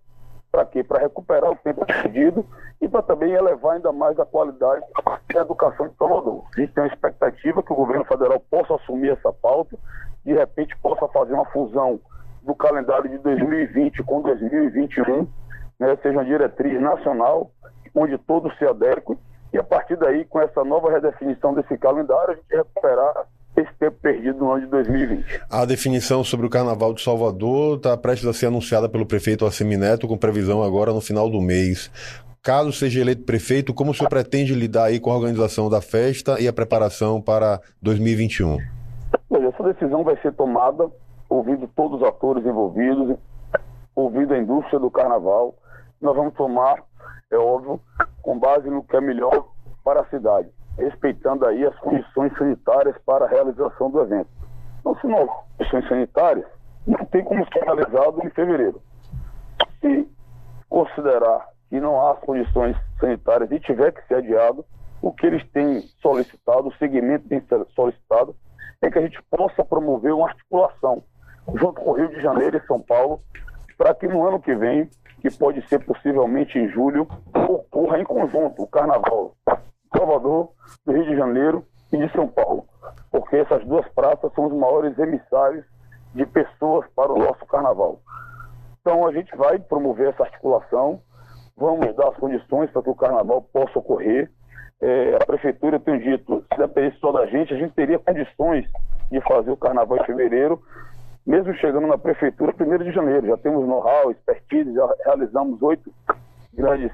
Para 0.52 0.66
quê? 0.66 0.84
Para 0.84 1.02
recuperar 1.02 1.52
o 1.52 1.56
tempo 1.58 1.86
perdido 1.86 2.46
e 2.82 2.88
para 2.88 3.04
também 3.04 3.32
elevar 3.34 3.76
ainda 3.76 3.92
mais 3.92 4.18
a 4.20 4.26
qualidade 4.26 4.84
da 5.34 5.42
educação 5.42 5.88
de 5.88 5.96
Salvador. 5.96 6.44
A 6.56 6.60
gente 6.60 6.74
tem 6.74 6.84
uma 6.84 6.94
expectativa 6.94 7.62
que 7.62 7.74
o 7.74 7.76
governo 7.76 8.06
federal 8.06 8.40
possa 8.50 8.76
assumir 8.76 9.12
essa 9.12 9.32
pauta, 9.32 9.78
de 10.26 10.34
repente 10.34 10.76
possa 10.80 11.08
fazer 11.10 11.34
uma 11.34 11.46
fusão 11.46 12.00
do 12.42 12.56
calendário 12.56 13.10
de 13.10 13.18
2020 13.20 14.02
com 14.04 14.22
2021, 14.22 15.28
né, 15.78 15.96
seja 16.02 16.18
uma 16.18 16.26
diretriz 16.26 16.82
nacional, 16.82 17.52
onde 17.94 18.18
todos 18.18 18.58
se 18.58 18.66
adequem, 18.66 19.18
e 19.54 19.58
a 19.58 19.64
partir 19.64 19.98
daí, 19.98 20.26
com 20.26 20.40
essa 20.40 20.64
nova 20.64 20.92
redefinição 20.92 21.54
desse 21.54 21.78
calendário, 21.78 22.34
a 22.34 22.36
gente 22.36 22.56
recuperar 22.56 23.28
esse 23.62 23.74
tempo 23.80 23.98
perdido 24.02 24.40
no 24.40 24.52
ano 24.52 24.66
de 24.66 24.68
2020. 24.68 25.42
A 25.50 25.66
definição 25.66 26.24
sobre 26.24 26.46
o 26.46 26.50
Carnaval 26.50 26.94
de 26.94 27.02
Salvador 27.02 27.78
está 27.78 27.98
prestes 27.98 28.28
a 28.28 28.34
ser 28.34 28.48
anunciada 28.48 28.90
pelo 28.90 29.06
prefeito 29.06 29.46
Assemineto, 29.46 30.08
com 30.08 30.18
previsão 30.18 30.64
agora 30.64 30.94
no 30.94 31.02
final 31.02 31.30
do 31.30 31.42
mês. 31.42 31.92
Caso 32.42 32.72
seja 32.72 33.02
eleito 33.02 33.24
prefeito, 33.24 33.74
como 33.74 33.92
o 33.92 33.94
senhor 33.94 34.10
pretende 34.10 34.54
lidar 34.54 34.86
aí 34.86 35.00
com 35.00 35.12
a 35.12 35.16
organização 35.16 35.70
da 35.70 35.82
festa 35.82 36.40
e 36.40 36.48
a 36.48 36.54
preparação 36.54 37.22
para 37.22 37.60
2021? 37.82 38.58
essa 39.32 39.64
decisão 39.74 40.04
vai 40.04 40.16
ser 40.22 40.32
tomada 40.34 40.90
ouvindo 41.28 41.68
todos 41.76 42.02
os 42.02 42.08
atores 42.08 42.46
envolvidos, 42.46 43.18
ouvindo 43.96 44.34
a 44.34 44.38
indústria 44.38 44.80
do 44.80 44.90
carnaval. 44.90 45.54
Nós 46.02 46.16
vamos 46.16 46.34
tomar, 46.34 46.82
é 47.32 47.38
óbvio, 47.38 47.80
com 48.22 48.40
base 48.40 48.70
no 48.70 48.84
que 48.84 48.96
é 48.96 49.02
melhor 49.02 49.50
para 49.84 50.02
a 50.02 50.06
cidade 50.06 50.50
respeitando 50.80 51.46
aí 51.46 51.66
as 51.66 51.78
condições 51.80 52.36
sanitárias 52.38 52.98
para 53.06 53.26
a 53.26 53.28
realização 53.28 53.92
do 53.92 54.02
evento. 54.02 54.30
Então, 54.80 54.96
se 55.00 55.08
não 55.08 55.28
condições 55.58 55.88
sanitárias, 55.88 56.46
não 56.88 57.06
tem 57.06 57.24
como 57.24 57.46
ser 57.52 57.64
realizado 57.64 58.26
em 58.26 58.30
fevereiro. 58.30 58.82
Se 59.82 60.10
considerar 60.70 61.48
que 61.70 61.80
não 61.80 62.08
há 62.08 62.16
condições 62.16 62.76
sanitárias 63.00 63.52
e 63.52 63.60
tiver 63.60 63.92
que 63.92 64.06
ser 64.08 64.16
adiado, 64.16 64.66
o 65.02 65.12
que 65.12 65.26
eles 65.26 65.48
têm 65.52 65.82
solicitado, 66.02 66.68
o 66.68 66.74
segmento 66.76 67.28
tem 67.28 67.42
solicitado, 67.76 68.36
é 68.82 68.90
que 68.90 68.98
a 68.98 69.02
gente 69.02 69.22
possa 69.24 69.64
promover 69.64 70.14
uma 70.14 70.28
articulação 70.28 71.04
junto 71.56 71.82
com 71.82 71.92
o 71.92 71.94
Rio 71.94 72.10
de 72.10 72.22
Janeiro 72.22 72.58
e 72.58 72.68
São 72.68 72.80
Paulo, 72.80 73.22
para 73.78 73.94
que 73.94 74.08
no 74.08 74.26
ano 74.28 74.40
que 74.40 74.54
vem, 74.56 74.90
que 75.22 75.32
pode 75.38 75.66
ser 75.68 75.80
possivelmente 75.80 76.58
em 76.58 76.70
julho, 76.70 77.08
ocorra 77.48 78.00
em 78.00 78.04
conjunto 78.04 78.64
o 78.64 78.68
Carnaval 78.68 79.36
Salvador, 79.96 80.50
do 80.86 80.94
Rio 80.94 81.06
de 81.06 81.16
Janeiro 81.16 81.66
e 81.92 81.98
de 81.98 82.12
São 82.14 82.28
Paulo, 82.28 82.66
porque 83.12 83.38
essas 83.38 83.66
duas 83.66 83.88
praças 83.90 84.32
são 84.34 84.46
os 84.46 84.54
maiores 84.54 84.98
emissários 84.98 85.66
de 86.14 86.26
pessoas 86.26 86.86
para 86.96 87.12
o 87.12 87.20
nosso 87.20 87.46
Carnaval. 87.46 88.00
Então 88.82 89.08
a 89.08 89.12
gente 89.12 89.36
vai 89.36 89.60
promover 89.60 90.10
essa 90.10 90.24
articulação, 90.24 91.02
vamos 91.58 91.96
dar 91.96 92.10
as 92.10 92.18
condições 92.18 92.70
para 92.72 92.82
que 92.82 92.90
o 92.90 92.96
Carnaval 92.96 93.42
possa 93.42 93.80
ocorrer. 93.80 94.32
É, 94.82 95.16
a 95.16 95.26
Prefeitura 95.26 95.80
tem 95.80 96.00
dito, 96.00 96.44
se 96.54 96.58
dependesse 96.58 97.00
só 97.00 97.12
da 97.12 97.26
gente, 97.26 97.54
a 97.54 97.58
gente 97.58 97.74
teria 97.74 98.00
condições 98.00 98.66
de 99.12 99.20
fazer 99.22 99.52
o 99.52 99.58
Carnaval 99.58 99.98
em 99.98 100.06
fevereiro, 100.06 100.62
mesmo 101.26 101.54
chegando 101.56 101.86
na 101.86 101.98
prefeitura, 101.98 102.56
1 102.60 102.84
de 102.84 102.92
janeiro. 102.92 103.28
Já 103.28 103.38
temos 103.38 103.68
know-how, 103.68 104.10
expertise, 104.10 104.74
já 104.74 104.90
realizamos 105.06 105.62
oito 105.62 105.94
grandes 106.54 106.92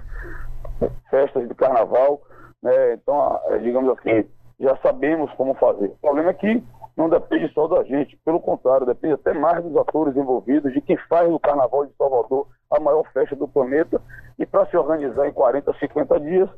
festas 1.10 1.48
de 1.48 1.56
carnaval. 1.56 2.22
Né? 2.66 2.94
Então, 2.94 3.40
digamos 3.62 3.96
assim, 3.96 4.28
já 4.60 4.76
sabemos 4.78 5.32
como 5.34 5.54
fazer. 5.54 5.86
O 5.86 5.98
problema 6.02 6.32
é 6.32 6.34
que 6.34 6.64
não 6.98 7.08
depende 7.08 7.54
só 7.54 7.68
da 7.68 7.84
gente, 7.84 8.18
pelo 8.26 8.40
contrário, 8.40 8.88
depende 8.88 9.14
até 9.14 9.34
mais 9.34 9.64
dos 9.64 9.78
atores 9.78 10.18
envolvidos, 10.18 10.74
de 10.74 10.82
quem 10.82 10.98
faz 11.08 11.30
do 11.30 11.40
Carnaval 11.40 11.86
de 11.86 11.94
Salvador 11.96 12.48
a 12.72 12.80
maior 12.80 13.04
festa 13.14 13.36
do 13.36 13.48
planeta. 13.48 14.02
E 14.40 14.48
para 14.48 14.66
se 14.66 14.76
organizar 14.76 15.28
em 15.28 15.32
40, 15.32 15.74
50 15.78 16.20
dias, 16.22 16.50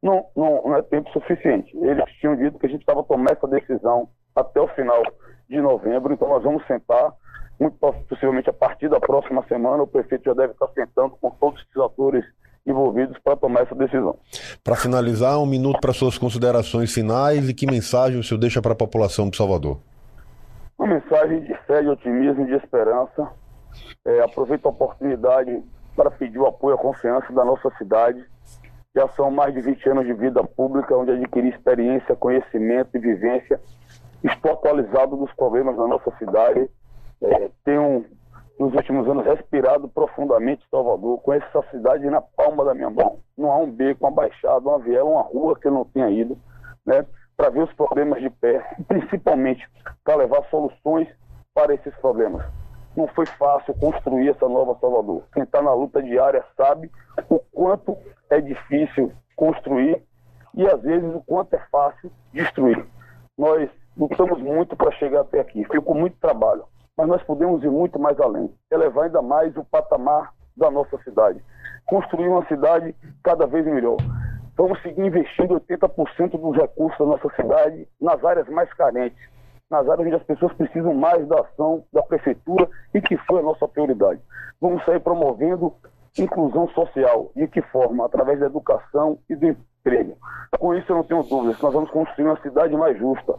não, 0.00 0.24
não, 0.36 0.62
não 0.66 0.76
é 0.76 0.82
tempo 0.82 1.10
suficiente. 1.10 1.76
Eles 1.78 2.04
tinham 2.20 2.36
dito 2.36 2.60
que 2.60 2.66
a 2.66 2.68
gente 2.68 2.82
estava 2.82 3.02
tomando 3.02 3.32
essa 3.32 3.48
decisão 3.48 4.08
até 4.36 4.60
o 4.60 4.68
final 4.68 5.02
de 5.48 5.60
novembro, 5.60 6.12
então 6.14 6.28
nós 6.28 6.44
vamos 6.44 6.64
sentar 6.66 7.12
muito 7.58 7.76
possivelmente 7.78 8.50
a 8.50 8.52
partir 8.52 8.88
da 8.88 9.00
próxima 9.00 9.42
semana, 9.48 9.82
o 9.82 9.86
prefeito 9.86 10.26
já 10.26 10.34
deve 10.34 10.52
estar 10.52 10.68
sentando 10.68 11.16
com 11.20 11.30
todos 11.30 11.60
os 11.74 11.82
atores 11.82 12.24
envolvidos 12.66 13.16
para 13.22 13.36
tomar 13.36 13.62
essa 13.62 13.74
decisão. 13.74 14.16
Para 14.62 14.76
finalizar, 14.76 15.38
um 15.38 15.46
minuto 15.46 15.80
para 15.80 15.92
suas 15.92 16.18
considerações 16.18 16.92
finais 16.92 17.48
e 17.48 17.54
que 17.54 17.66
mensagem 17.66 18.18
o 18.18 18.22
senhor 18.24 18.40
deixa 18.40 18.60
para 18.60 18.72
a 18.72 18.76
população 18.76 19.30
de 19.30 19.36
Salvador? 19.36 19.78
Uma 20.78 20.88
mensagem 20.88 21.40
de 21.40 21.54
fé, 21.66 21.82
de 21.82 21.88
otimismo 21.88 22.42
e 22.42 22.46
de 22.46 22.54
esperança. 22.54 23.28
É, 24.04 24.20
aproveito 24.22 24.66
a 24.66 24.70
oportunidade 24.70 25.62
para 25.94 26.10
pedir 26.10 26.38
o 26.38 26.46
apoio 26.46 26.74
e 26.74 26.78
a 26.78 26.82
confiança 26.82 27.32
da 27.32 27.44
nossa 27.44 27.70
cidade. 27.78 28.22
Já 28.94 29.08
são 29.08 29.30
mais 29.30 29.54
de 29.54 29.60
20 29.60 29.88
anos 29.90 30.06
de 30.06 30.12
vida 30.12 30.42
pública, 30.42 30.96
onde 30.96 31.12
adquiri 31.12 31.48
experiência, 31.50 32.16
conhecimento 32.16 32.90
e 32.94 32.98
vivência. 32.98 33.60
Estou 34.24 34.52
atualizado 34.52 35.16
dos 35.16 35.32
problemas 35.34 35.76
da 35.76 35.86
nossa 35.86 36.10
cidade 36.18 36.68
é, 37.22 37.50
tenho, 37.64 38.04
nos 38.58 38.72
últimos 38.72 39.06
anos, 39.08 39.26
respirado 39.26 39.88
profundamente 39.88 40.66
Salvador, 40.70 41.20
conheço 41.20 41.46
essa 41.46 41.70
cidade 41.70 42.08
na 42.08 42.20
palma 42.20 42.64
da 42.64 42.74
minha 42.74 42.88
mão. 42.88 43.18
Não 43.36 43.52
há 43.52 43.58
um 43.58 43.70
beco, 43.70 44.04
uma 44.04 44.10
baixada, 44.10 44.66
uma 44.66 44.78
viela, 44.78 45.08
uma 45.08 45.22
rua 45.22 45.58
que 45.58 45.68
eu 45.68 45.72
não 45.72 45.84
tenha 45.84 46.08
ido, 46.10 46.38
né, 46.84 47.04
para 47.36 47.50
ver 47.50 47.64
os 47.64 47.72
problemas 47.74 48.20
de 48.20 48.30
pé, 48.30 48.64
principalmente 48.88 49.68
para 50.02 50.16
levar 50.16 50.42
soluções 50.50 51.08
para 51.54 51.74
esses 51.74 51.94
problemas. 51.96 52.44
Não 52.96 53.06
foi 53.08 53.26
fácil 53.26 53.74
construir 53.74 54.30
essa 54.30 54.48
nova 54.48 54.78
Salvador. 54.80 55.24
Quem 55.34 55.42
está 55.42 55.60
na 55.60 55.74
luta 55.74 56.02
diária 56.02 56.42
sabe 56.56 56.90
o 57.28 57.38
quanto 57.52 57.94
é 58.30 58.40
difícil 58.40 59.12
construir 59.34 60.02
e 60.54 60.66
às 60.66 60.80
vezes 60.80 61.14
o 61.14 61.20
quanto 61.20 61.54
é 61.54 61.58
fácil 61.70 62.10
destruir. 62.32 62.86
Nós 63.36 63.68
lutamos 63.98 64.40
muito 64.40 64.74
para 64.74 64.90
chegar 64.92 65.20
até 65.20 65.40
aqui, 65.40 65.62
foi 65.64 65.78
com 65.82 65.92
muito 65.92 66.16
trabalho 66.18 66.64
mas 66.96 67.08
nós 67.08 67.22
podemos 67.22 67.62
ir 67.62 67.70
muito 67.70 67.98
mais 67.98 68.18
além, 68.20 68.50
elevar 68.70 69.04
ainda 69.04 69.20
mais 69.20 69.56
o 69.56 69.64
patamar 69.64 70.32
da 70.56 70.70
nossa 70.70 70.96
cidade, 70.98 71.42
construir 71.84 72.28
uma 72.28 72.46
cidade 72.46 72.94
cada 73.22 73.46
vez 73.46 73.66
melhor. 73.66 73.96
Vamos 74.56 74.80
seguir 74.80 75.04
investindo 75.04 75.60
80% 75.60 76.40
dos 76.40 76.56
recursos 76.56 76.98
da 76.98 77.04
nossa 77.04 77.28
cidade 77.36 77.86
nas 78.00 78.24
áreas 78.24 78.48
mais 78.48 78.72
carentes, 78.72 79.18
nas 79.70 79.86
áreas 79.86 80.06
onde 80.06 80.16
as 80.16 80.22
pessoas 80.22 80.52
precisam 80.54 80.94
mais 80.94 81.26
da 81.28 81.40
ação 81.40 81.84
da 81.92 82.02
prefeitura 82.02 82.68
e 82.94 83.00
que 83.00 83.18
foi 83.18 83.40
a 83.40 83.42
nossa 83.42 83.68
prioridade. 83.68 84.20
Vamos 84.58 84.82
sair 84.86 85.00
promovendo 85.00 85.74
inclusão 86.16 86.68
social. 86.68 87.30
De 87.36 87.46
que 87.48 87.60
forma? 87.62 88.06
Através 88.06 88.40
da 88.40 88.46
educação 88.46 89.18
e 89.28 89.36
do 89.36 89.46
emprego. 89.46 90.16
Com 90.58 90.74
isso, 90.74 90.90
eu 90.90 90.96
não 90.96 91.04
tenho 91.04 91.22
dúvidas 91.22 91.60
nós 91.60 91.74
vamos 91.74 91.90
construir 91.90 92.26
uma 92.26 92.40
cidade 92.40 92.74
mais 92.76 92.98
justa, 92.98 93.34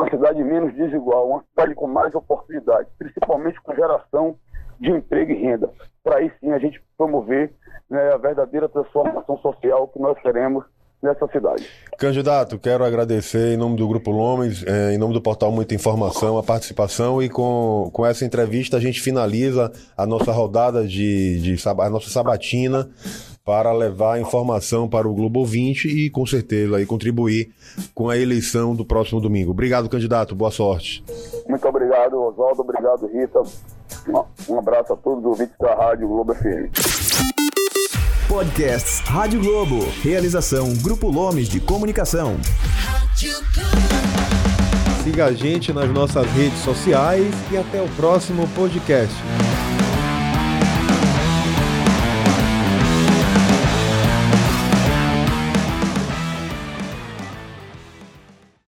uma 0.00 0.10
cidade 0.10 0.42
menos 0.42 0.74
desigual, 0.74 1.28
uma 1.28 1.44
cidade 1.50 1.74
com 1.74 1.86
mais 1.86 2.14
oportunidades, 2.14 2.90
principalmente 2.98 3.60
com 3.60 3.74
geração 3.74 4.36
de 4.80 4.90
emprego 4.90 5.32
e 5.32 5.34
renda. 5.34 5.70
Para 6.02 6.16
aí 6.16 6.32
sim 6.40 6.52
a 6.52 6.58
gente 6.58 6.82
promover 6.96 7.52
né, 7.88 8.12
a 8.12 8.16
verdadeira 8.16 8.68
transformação 8.68 9.36
social 9.38 9.88
que 9.88 9.98
nós 9.98 10.18
queremos 10.20 10.64
nessa 11.02 11.26
cidade. 11.28 11.66
Candidato, 11.98 12.58
quero 12.58 12.84
agradecer 12.84 13.54
em 13.54 13.56
nome 13.56 13.76
do 13.76 13.86
Grupo 13.88 14.10
Lomes, 14.10 14.64
eh, 14.66 14.94
em 14.94 14.98
nome 14.98 15.14
do 15.14 15.20
portal 15.20 15.50
Muita 15.52 15.74
Informação, 15.74 16.38
a 16.38 16.42
participação 16.42 17.22
e 17.22 17.28
com, 17.28 17.90
com 17.92 18.06
essa 18.06 18.24
entrevista 18.24 18.76
a 18.76 18.80
gente 18.80 19.00
finaliza 19.00 19.70
a 19.96 20.06
nossa 20.06 20.32
rodada 20.32 20.86
de, 20.86 21.40
de 21.40 21.68
a 21.68 21.90
nossa 21.90 22.10
sabatina 22.10 22.88
para 23.44 23.72
levar 23.72 24.20
informação 24.20 24.88
para 24.88 25.08
o 25.08 25.14
Globo 25.14 25.44
20 25.44 25.88
e 25.88 26.10
com 26.10 26.24
certeza 26.24 26.76
aí 26.76 26.86
contribuir 26.86 27.50
com 27.94 28.08
a 28.08 28.16
eleição 28.16 28.76
do 28.76 28.84
próximo 28.84 29.20
domingo. 29.20 29.50
Obrigado, 29.50 29.88
candidato. 29.88 30.34
Boa 30.34 30.50
sorte. 30.50 31.02
Muito 31.48 31.66
obrigado, 31.66 32.14
Oswaldo. 32.14 32.62
Obrigado, 32.62 33.06
Rita. 33.06 33.42
Um 34.48 34.58
abraço 34.58 34.92
a 34.92 34.96
todos 34.96 35.24
os 35.24 35.30
ouvintes 35.30 35.56
da 35.58 35.74
Rádio 35.74 36.08
Globo 36.08 36.34
FM. 36.34 37.19
Podcasts 38.30 39.00
Rádio 39.00 39.40
Globo. 39.40 39.84
Realização 40.04 40.72
Grupo 40.74 41.10
Lomes 41.10 41.48
de 41.48 41.58
Comunicação. 41.58 42.36
Siga 45.02 45.24
a 45.24 45.32
gente 45.32 45.72
nas 45.72 45.90
nossas 45.90 46.24
redes 46.30 46.60
sociais 46.60 47.34
e 47.50 47.56
até 47.56 47.82
o 47.82 47.88
próximo 47.88 48.46
podcast. 48.54 49.12